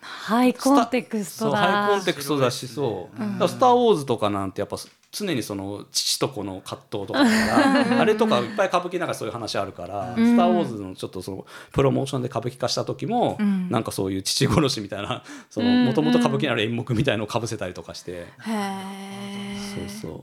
[0.02, 4.78] ハイコンテクスそうトだハイコンテクストだしそう、スター・ウォーズ」とかなんてやっぱ
[5.16, 13.38] 常にその父と子の葛藤とかだから あれとかいっぱい歌舞伎なんかそういう話あるから「スター・ウォーズ」のちょっとそのプロモーションで歌舞伎化した時も、
[13.70, 15.24] なんかそういう父殺しみたいな
[15.56, 20.22] もともと歌舞伎なら演目みたいのをかぶせたりとかして、そうそう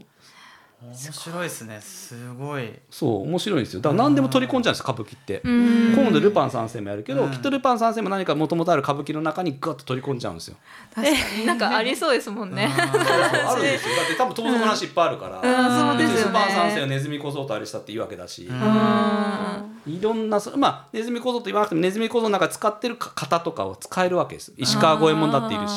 [0.84, 1.80] 面白いですね。
[1.80, 2.72] すごい。
[2.90, 3.80] そう面白いんですよ。
[3.80, 5.40] だから何でも取り込んじゃうんです歌舞伎って。
[5.44, 10.56] ー今度ルパン三世もやるけど、きっとルパン三世も何かもともとある歌舞伎の中にガッと取り込んじゃうんですよ。
[10.92, 11.46] 確かに。
[11.46, 12.68] なんかありそうですもんね。
[12.76, 15.98] あるんですよだって多分盗賊の話いっぱいあるから、うん。
[15.98, 16.32] そうですよね。
[16.32, 19.92] ルパン三世はネズミ小僧とあれしたっていいわけだし、うん。
[19.94, 24.52] いろんなそまあネズミ小僧と言わなくてもネズミ小僧の中で使ってるか型とかを使えるわけです。
[24.56, 25.74] 石川五右衛門だっているし。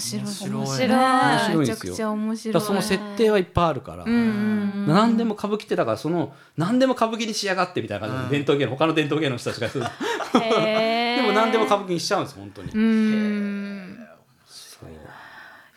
[0.00, 0.24] 白い。
[0.24, 1.56] 面白い。
[1.58, 2.62] めちゃくちゃ面白い。
[2.62, 9.68] その設定はいっぱいあるから、うんうん何でも歌舞伎ってだからその何でも歌舞伎に仕上がってみたいな感じで、伝統芸能他の伝統芸能の人たちが
[10.40, 12.70] でも何でも歌舞伎にしちゃうんです本当に。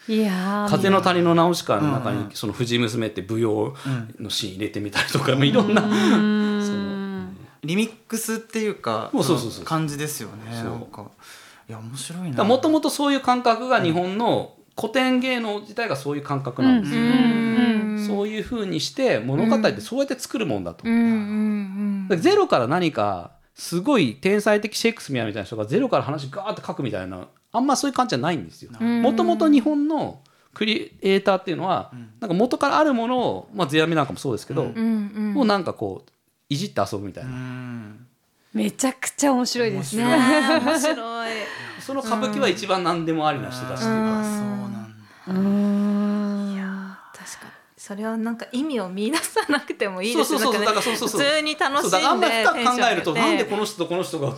[0.06, 3.74] いやー風の谷のナウシカの中にその藤娘って舞踊
[4.20, 7.28] のシーン入れてみたりとか、もういろんな、 その
[7.64, 9.66] リミックスっていうかそうそうそうそう。
[9.66, 10.72] 感じですよねそう。
[10.72, 11.10] なんか
[11.68, 12.44] いや面白いな。
[12.44, 17.34] もともとそういう感覚が日本の古典芸能自体がそういう感覚なんですよ、うん
[18.06, 28.72] そういうふうにして物語ってそうやって作るもんだと、うんうんだゼロから何かすごい天才的シェイクスピアみたいな人がゼロから話ガーッと書くみたいなあんまそういう感じじゃないんですよ。
[28.72, 30.22] もともと日本の
[30.54, 35.34] クリエイターっていうのは、なんか元からあるものを、まあ、世阿弥なんかもそうですけど、うんうん。
[35.34, 36.12] もうなんかこう
[36.50, 38.08] いじって遊ぶみたいな、うん
[38.54, 40.04] めちゃくちゃ面白いですね。
[40.06, 40.94] ね面白
[41.28, 41.32] い。
[41.82, 47.00] その歌舞伎は一番何でもありな人たちっていうか、あそうなんだ。
[47.14, 47.52] 確かに。
[47.76, 50.40] それはなんか意味を見出さなくてもいいですね。
[50.40, 54.38] 普通に楽しんでそうだからあんまり深く考えるとなんでこの人とこの人が こ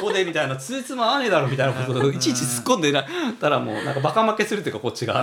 [0.00, 3.04] こでみたいなついつま合わねえだろみたいなことをいちいち突っ込んでな
[3.38, 5.22] たらもうなんかバカ負けするっていうかこっちが。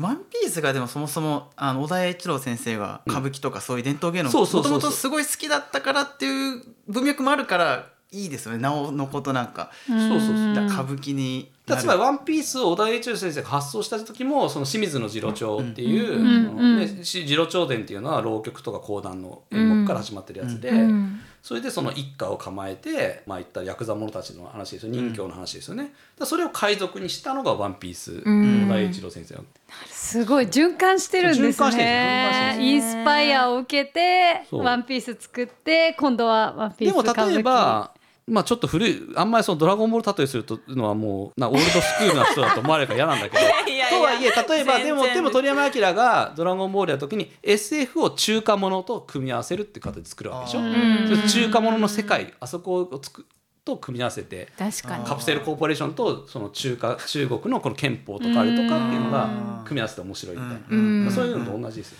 [0.00, 8.58] ワンピースがでもそもそもあの小田栄一郎先生が歌舞伎とかそういう伝統芸能もともとすごい好きだったからっていう文脈もあるからいいですよね。
[8.58, 9.72] なおのことなんか。
[9.88, 10.50] そうそうそう。
[10.66, 16.46] 歌舞伎につまり「ワンピースを小田栄一郎先生が発想した時もその清水の次郎長っていう、ん。
[16.46, 28.66] そのねし次郎長伝っていうのは浪曲とか講談の演目から始まってるやつで、うんそれでその一家を構えてまあ言ったヤクザ者たちの話ですよ人形の話ですよね、だからそれを海賊にしたのが「ワンピース、ん。
[28.66, 29.38] 小田栄一郎先生
[29.86, 30.46] すごい。
[30.46, 32.56] 循環してるんですね。
[32.58, 37.92] インスパイアを受けてワンピース作って今度はワンピーでもス歌舞伎例えば
[38.26, 43.42] まあちょっと古いあんまりその「ドラゴンボール」例えするとのはもうなオールドスクールな人だと思われるから嫌なんだけど。
[43.90, 51.28] とはいえ例えばでもでも鳥山明が「ドラゴンボール」や時に SF を中華ものと組み合わせるっていう形で作るわけでしょ。
[51.28, 53.26] 中華ものの世界あそこをつく
[53.64, 55.04] と組み合わせて確かに。
[55.04, 59.28] カプセルコーポレーションとその中華中国のこの憲法とかあれとかっていうのが
[59.64, 61.10] 組み合わせて面白いみたいな、うん。
[61.10, 61.98] そういうのと同じですよ。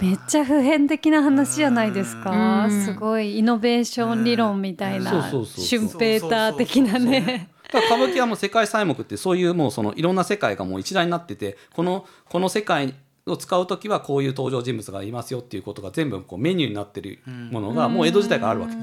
[0.00, 2.84] うんめっちゃ普遍的な話じゃないですか、うん。
[2.84, 5.04] すごいイノベーション理論みたいうん。
[5.04, 7.50] なシュンペーター的なね。
[7.68, 17.20] 歌舞伎はもう世界材木ってそういうもうそのいろんな世界がもう一覧になっててこのこの世界を使う時はこういう登場人物がいますよっていうことが全部こうメニューになってる
[17.50, 18.74] ものがもう江戸時代からあるわけ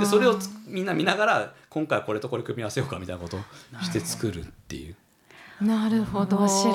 [0.00, 3.40] でそれをつみんな見ながら今回はこれとこれ組み合わせようかみたいなことを
[3.82, 4.96] して作るっていう。
[5.60, 6.36] なるほど。
[6.38, 6.70] 面白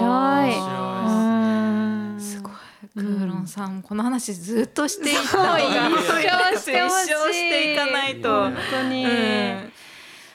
[0.48, 2.22] い。
[2.22, 2.53] すごい
[2.96, 8.30] クーロンさん、この話ずっとしていったそう方が一生してい一生していかないと。
[8.30, 9.72] 本当に、うん。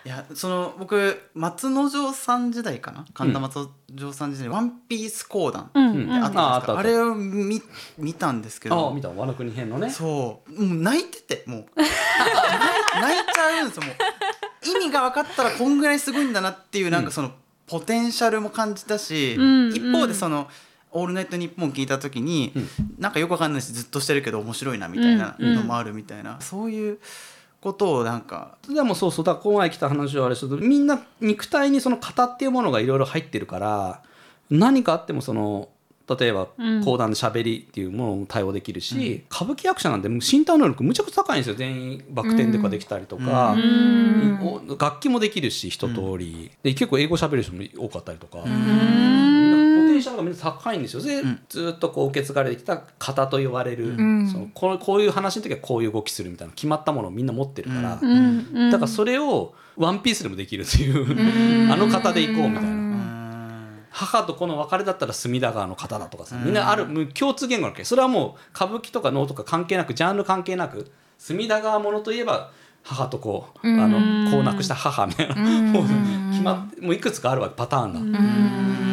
[0.05, 3.05] いやその僕松之丞さん時代かな？
[3.13, 5.97] 神田松之丞さん時代に「ワンピース講談」うん。
[6.05, 6.43] うんあったじゃないですか。
[6.43, 6.79] ああった。
[6.79, 7.63] あれを見
[7.99, 8.93] 見たんですけど。
[8.93, 9.11] 見た。
[9.11, 9.91] 和の国編のね。
[9.91, 10.65] そう。
[10.65, 11.67] もう泣いててもう。
[11.77, 11.93] 泣 い
[13.01, 13.95] 泣いちゃうんですよもう。
[14.81, 17.31] 意味が分かったらこんぐらいすごいんだなっていうなんかその
[17.67, 19.69] ポテンシャルも感じたし、うん。
[19.75, 20.49] 一方でその
[20.93, 22.69] 「オールナイトニッポン」聞いた時に、うん。
[22.99, 25.55] なんかよくわかんないしずっとしてるけど面白いなみたいなうん。
[25.55, 26.99] のもあるみたいな、そういう
[27.61, 34.03] ことをなんかでもそうそうだから今回来た話をあれするとみんな肉体にその型っていうものがいろいろ入ってるから
[34.49, 35.69] 何かあってもその
[36.19, 36.85] 例えばうん。
[36.85, 44.39] 講談で喋りっていうものも対応できるし、歌舞伎役者なんて身体能力むちゃくちゃ高いんですよ全員バク転とかできたりとか、うん。
[44.41, 48.39] お楽器もできるし一通り、で結構英語喋る人も多かったりとか。
[48.39, 49.08] うん
[50.19, 51.03] がみんな高いんですよ。
[51.03, 51.41] で、ん。
[51.49, 54.29] ずっとこう受け継がれてきた型と呼ばれる、ん。
[54.29, 56.55] そのこうこういう話の時はこういう動きするみたいな。
[56.55, 58.01] 決まったものをみんな持ってるから、
[58.71, 62.89] だからそれをワンピースでもできるっていう、あの型でいこうみたいな、
[63.91, 66.37] 母と子の別れだったら隅田川の型だとかさ。
[66.37, 67.85] みんなある共通言語なわけ。
[67.85, 70.91] それはもう歌舞伎とか能とか関係なくジャンル関係なく。
[71.19, 72.53] 隅田川ものといえば
[72.83, 73.47] 母と子。
[73.63, 75.35] あの子を亡くした母みたいな。
[75.37, 75.83] もう
[76.31, 77.55] 決まってもういくつかあるわけ。
[77.57, 78.88] パターンが。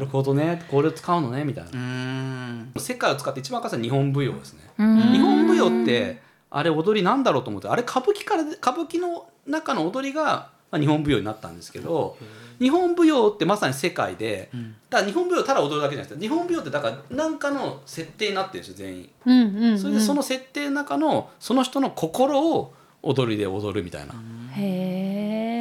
[0.00, 1.76] なるほどねこれを使うのねみたいなう。
[1.76, 4.60] ん世界を使って一番赤さ日本舞踊ですね。
[4.78, 4.84] 日
[5.18, 12.16] 本舞踊ってあれ踊りなんだろうと思ってあれ歌舞伎から歌舞伎の中の踊りがまあ日本舞踊になったんですけど
[12.58, 14.50] 日本舞踊ってまさに世界で、
[14.90, 19.10] だから日本舞踊ただ踊るだけじゃなくて日本舞踊ってだから何かの設定になってるんですよ全員。
[19.26, 24.14] うんうんうんそれでその設定の中のその人の心を踊りで踊るみたいな。
[24.52, 25.09] へえ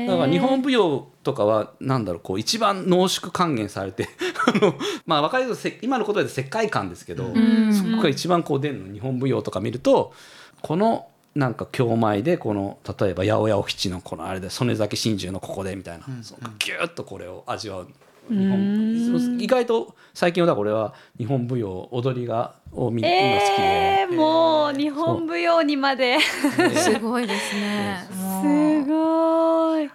[0.09, 4.09] だから日本舞踊とかはなんだろうこう一番濃縮還元されて
[4.47, 7.25] あのまあ分かりやすくせ今のことで世界観ですけど、
[7.71, 10.13] そこが一番こう出るの日本舞踊とか見ると
[10.61, 17.87] このなんか京舞でこの例えば八百屋お七のこのあれで曽根崎真珠のここでみたいな、そのギューッとこれを味わう。
[18.29, 19.37] 日本。
[19.39, 23.63] 意外と最近はだから俺は日本舞踊踊りがを見るのが好きで。
[23.63, 26.19] えー、もう日本舞踊にまで。
[26.19, 28.07] すごいですね。
[28.09, 29.89] すごい。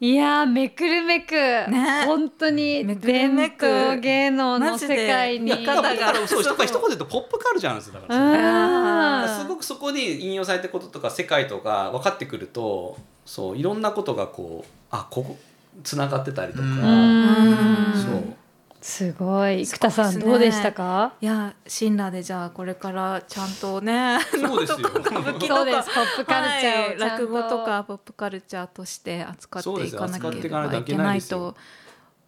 [0.00, 2.04] いやーめくるめく、ね。
[2.04, 3.66] 本当にめくる伝めく。
[3.66, 5.48] 統芸能の世界に。
[5.48, 6.98] だからだからそう一言で言う。
[6.98, 9.38] とポップカルチャーなんですよだから。
[9.38, 15.36] すごくそこで引用されてることとか世界とか分かってくるとそういろんなことがこうあここ
[15.82, 18.34] つながってたりとか、そう。
[18.80, 19.64] すごい。
[19.64, 21.14] 生田さんねどうでしたか？
[21.22, 24.88] いや神羅でじゃあこれからちゃんとねそうですよ。
[24.88, 31.56] 歌舞伎とかポップカルチャーをはい落語とかポップカルチャーとして扱っていかなければいけないと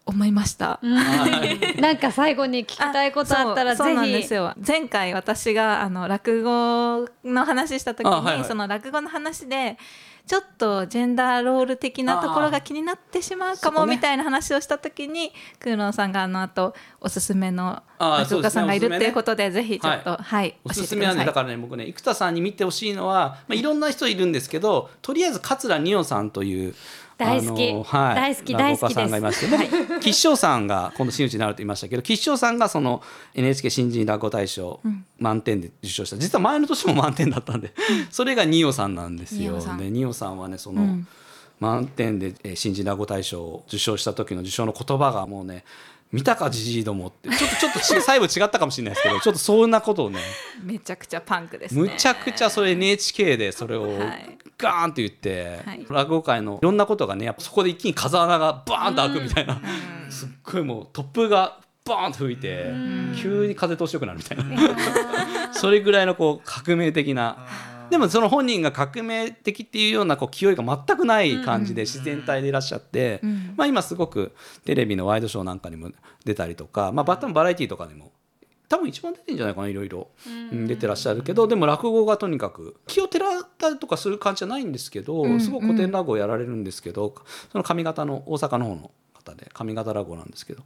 [0.07, 0.79] 思いました。
[0.81, 1.79] はい。
[1.79, 4.55] なんか最後に聞きたいことあったらぜそうそうなんですひよ。
[4.65, 8.45] 前回私があの落語の話した時にあはいはい。
[8.45, 9.77] その落語の話で
[10.27, 20.57] ちょっとジェンダーロール的なところが気になってしまうかもみたいな話をした時にクーロンさんがあの後おすすめのあ落語家さんがいるっていうことでぜひちょっとはい。
[20.65, 26.75] お教えすすめはねだからね僕ね生田さんに見てほしいのは、まあ、いろんな人いるんですけどとりあえず桂二葉さんという
[27.17, 27.73] 大好き。
[27.73, 28.95] はい、大好き大好きです。
[28.95, 29.47] さんがいまして、
[29.87, 33.01] 僕吉祥さんが今度真打ちになると言いましたけど吉祥さんがその
[33.33, 34.79] NHK 新人落語大賞、
[35.19, 36.17] 満点で受賞した。
[36.17, 37.73] 実は前の年も満点だったんで、
[38.11, 39.59] それが二葉さんなんですよ。
[39.77, 41.07] で二葉さんはねその、うん。
[41.59, 45.63] 満点でえー新人落語大賞を受賞した時の受賞の言葉がもうね
[46.11, 47.29] 見たかじじいどもって。
[47.29, 50.19] ちょっとちょっとち最後違ったかもしれないですけど ちょっとそんなことをね。
[50.63, 51.81] めちゃくちゃパンクですね。
[51.81, 54.37] むちゃくちゃそれ NHK でそれをはい。
[54.57, 55.85] ガーンと言って、はい。
[55.89, 59.61] 落語界のいろんなことがねやっぱそこで一気に風穴がバーンと開くみたいな、
[60.09, 62.71] すっごいもう突風がバーンと吹いて
[63.21, 64.45] 急に風通しよくなるみたいな。
[65.53, 67.37] それぐらいのこう革命的な
[67.89, 73.53] でもその本人が革命的っていうようなこう気負いが全くない感じで自然体でいらっしゃって、うん。
[73.55, 74.33] まあ、今すごく
[74.65, 75.91] テレビのワイドショーなんかにも
[76.25, 78.11] 出たりとか、まあ、バッタンバラエティーとかにも
[78.69, 85.41] 多分一番出てんじゃないかないろいろ、うん出てらっしゃるけどでも落語がとにかく気をてらったりとかする感じじゃないんですけど、うんうん。
[85.41, 87.15] すごく古典落語をやられるんですけど
[87.51, 90.63] その上方の大阪の方の方で上方落語なんですけど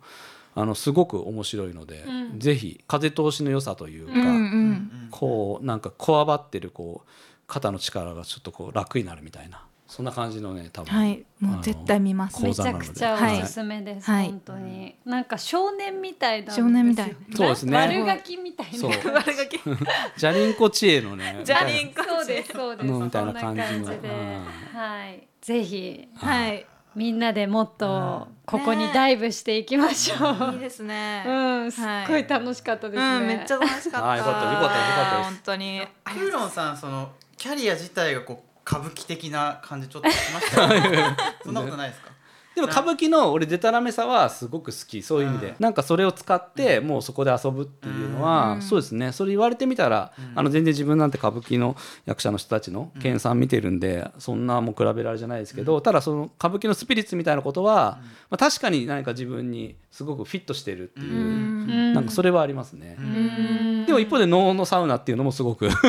[0.53, 2.39] あのすごく面白いので、うん。
[2.39, 4.13] ぜひ風通しの良さというか。
[4.13, 5.07] うんうん。
[5.11, 7.09] こうなんかこわばってるこう
[7.47, 12.37] 肩の力がちょっとこう楽になるみたいなそんな感じのね多分、はいもう絶対見ます。
[12.37, 12.85] 講め座なので。
[12.85, 13.41] ちゃくちゃはい。
[13.41, 14.25] おすすめです、はい。
[14.27, 14.95] 本当に。
[15.03, 17.15] なんか少年みたいな少年みたい。
[17.35, 17.77] そうですね。
[17.77, 18.77] 悪ガキみたいな。
[18.77, 18.91] そう。
[18.91, 19.59] 悪ガキ。
[20.17, 22.87] ジャリンコ知恵のね ジャリンコそうですそうです。
[22.87, 23.67] のみたいな感じの。
[23.67, 24.45] うん。
[24.73, 25.27] はい。
[25.41, 26.07] ぜひ。
[26.15, 26.65] はい
[26.95, 31.23] みんなでもっとここにダイブしていきましょう、いいですね。
[31.25, 31.31] う
[31.65, 34.11] んすっごい楽しかったですね、うんめっちゃ楽しかった。
[34.11, 35.17] あよかったよかったよかった。
[35.19, 35.81] です本当に。
[36.03, 41.15] クーロンさんそのキャリア自体がこう歌舞伎的な感じちょっとしましたよね。
[41.43, 42.10] そんなことないですか？
[42.55, 45.55] でも歌舞伎の俺デタラメさはすごく好きそういう意味で、うん。
[45.59, 48.61] なんかそれを使ってもうそこで遊ぶっていうのは、うん。
[48.61, 49.13] そうですね。
[49.13, 50.39] それ言われてみたら、うん。
[50.39, 57.99] あの全然自分なんて歌舞伎の役者の人たちの研鑽見てるんで、そんなもう比べられじゃないですけど、ただその歌舞伎のスピリッツみたいなことは、
[58.29, 61.93] まあ、確かに何か自分にすごくフィットしてるっていう、うん。
[61.93, 62.97] なんかそれはありますね。
[62.99, 63.85] ううん。
[63.85, 65.69] でも一方で能のサウナっていうのもすごく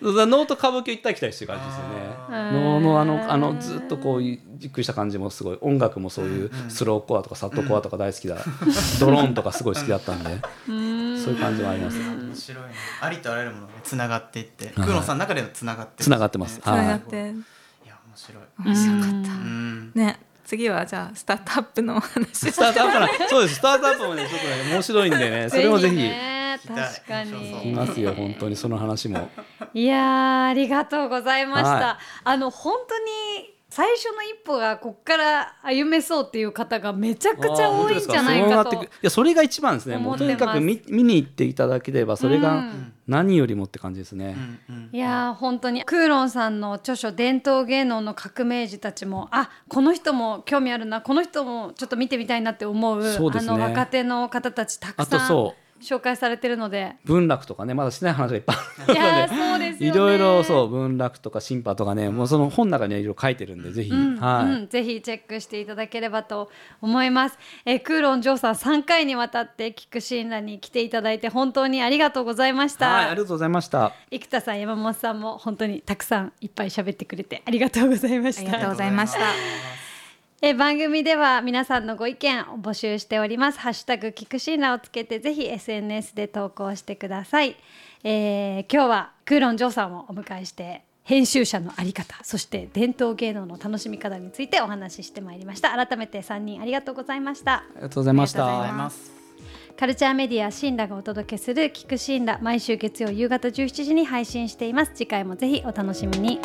[0.02, 1.97] 能と歌舞伎を行ったり来たりしてる感じですよね。
[2.28, 5.58] あー能のあのあのずっとこうじっくりした感じもすごい。
[5.60, 8.36] 音楽もそういうスローコアとかサットコアとか大好きだ、
[9.00, 10.40] ドローンとかすごい好きだったんで。
[10.68, 11.18] うん。
[11.18, 11.98] そういう感じはあります。
[11.98, 12.62] 面白い。
[12.64, 12.68] ね
[13.00, 14.68] ありとあらゆるものがつながっていって、い。
[14.70, 16.04] クーロンさんの中でもつながってる。
[16.04, 16.58] つながってます。
[16.60, 17.16] つながはいって。
[17.16, 17.18] い
[17.88, 18.42] や面白い。
[18.64, 19.32] 面白かった。
[19.32, 19.92] うん。
[19.94, 23.56] ね次はじゃあスタートアップのお話スタートアップなそうです。
[23.56, 25.48] スタートアップもねちょっとね面白いんでね。
[25.52, 25.96] それもぜひ。
[25.96, 26.58] ね。
[26.58, 26.88] 聞きたい。
[26.88, 29.28] 確かにいますよ本当にその話も。
[29.74, 33.04] いやーありがとうございました、はあの本当に
[33.78, 39.98] 最初の一歩がこっから歩めそうっていう方がめちゃくちゃ多いんじゃないかといやそれが一番ですね。
[39.98, 42.92] もうとにかく見見に行っていただければそれうがん。
[43.06, 44.36] 何よりもって感じですね、
[44.68, 53.16] うんうんいやー本当にクーロンさんの著書「伝統芸能の革命児たちも」あこの人も興味あるなこの人もちょっと見てみたいなって思うね。
[53.16, 56.96] あの若手の方たちたくあとさんそう紹介されてるので。
[57.04, 58.56] 文楽とかねまだしない話がいっぱい
[58.98, 59.86] あるので。
[59.86, 66.50] いろいろそう文楽とか新派とかねもうその本の中にはいろいろ書いてるんでぜひ、うんはい、うん、ぜひチェックしていただければと
[66.80, 67.38] 思います。
[67.64, 72.92] えークーロンジョーさん3回にわたってキクシンラに来ていただいて本当にありがとうございました。
[72.92, 73.92] はい、ありがとうございました。
[74.10, 78.42] 生田さん山本さんも本当にたくさんいっぱい喋ってくれてありがとうございました。
[78.42, 79.87] ありがとうございました
[80.40, 83.58] えー番組では皆さんのご意見を募集しております。
[83.58, 87.56] ハッシュタグキクシンラをつけてぜひ SNS で投稿してください、
[88.04, 95.70] えー今日はクーロンジョーさんをお迎えして編集者のあり方そして伝統芸能の楽しみ方についてお話ししてまいりました。
[95.70, 97.54] 改めて3人ありがとうございました。
[97.54, 99.18] ありがとうございました。
[99.76, 104.92] カルチャーメディアシンラがお届けするキクシンラ毎週月曜夕方17時に配信しています。
[104.94, 106.38] 次回もぜひお楽しみに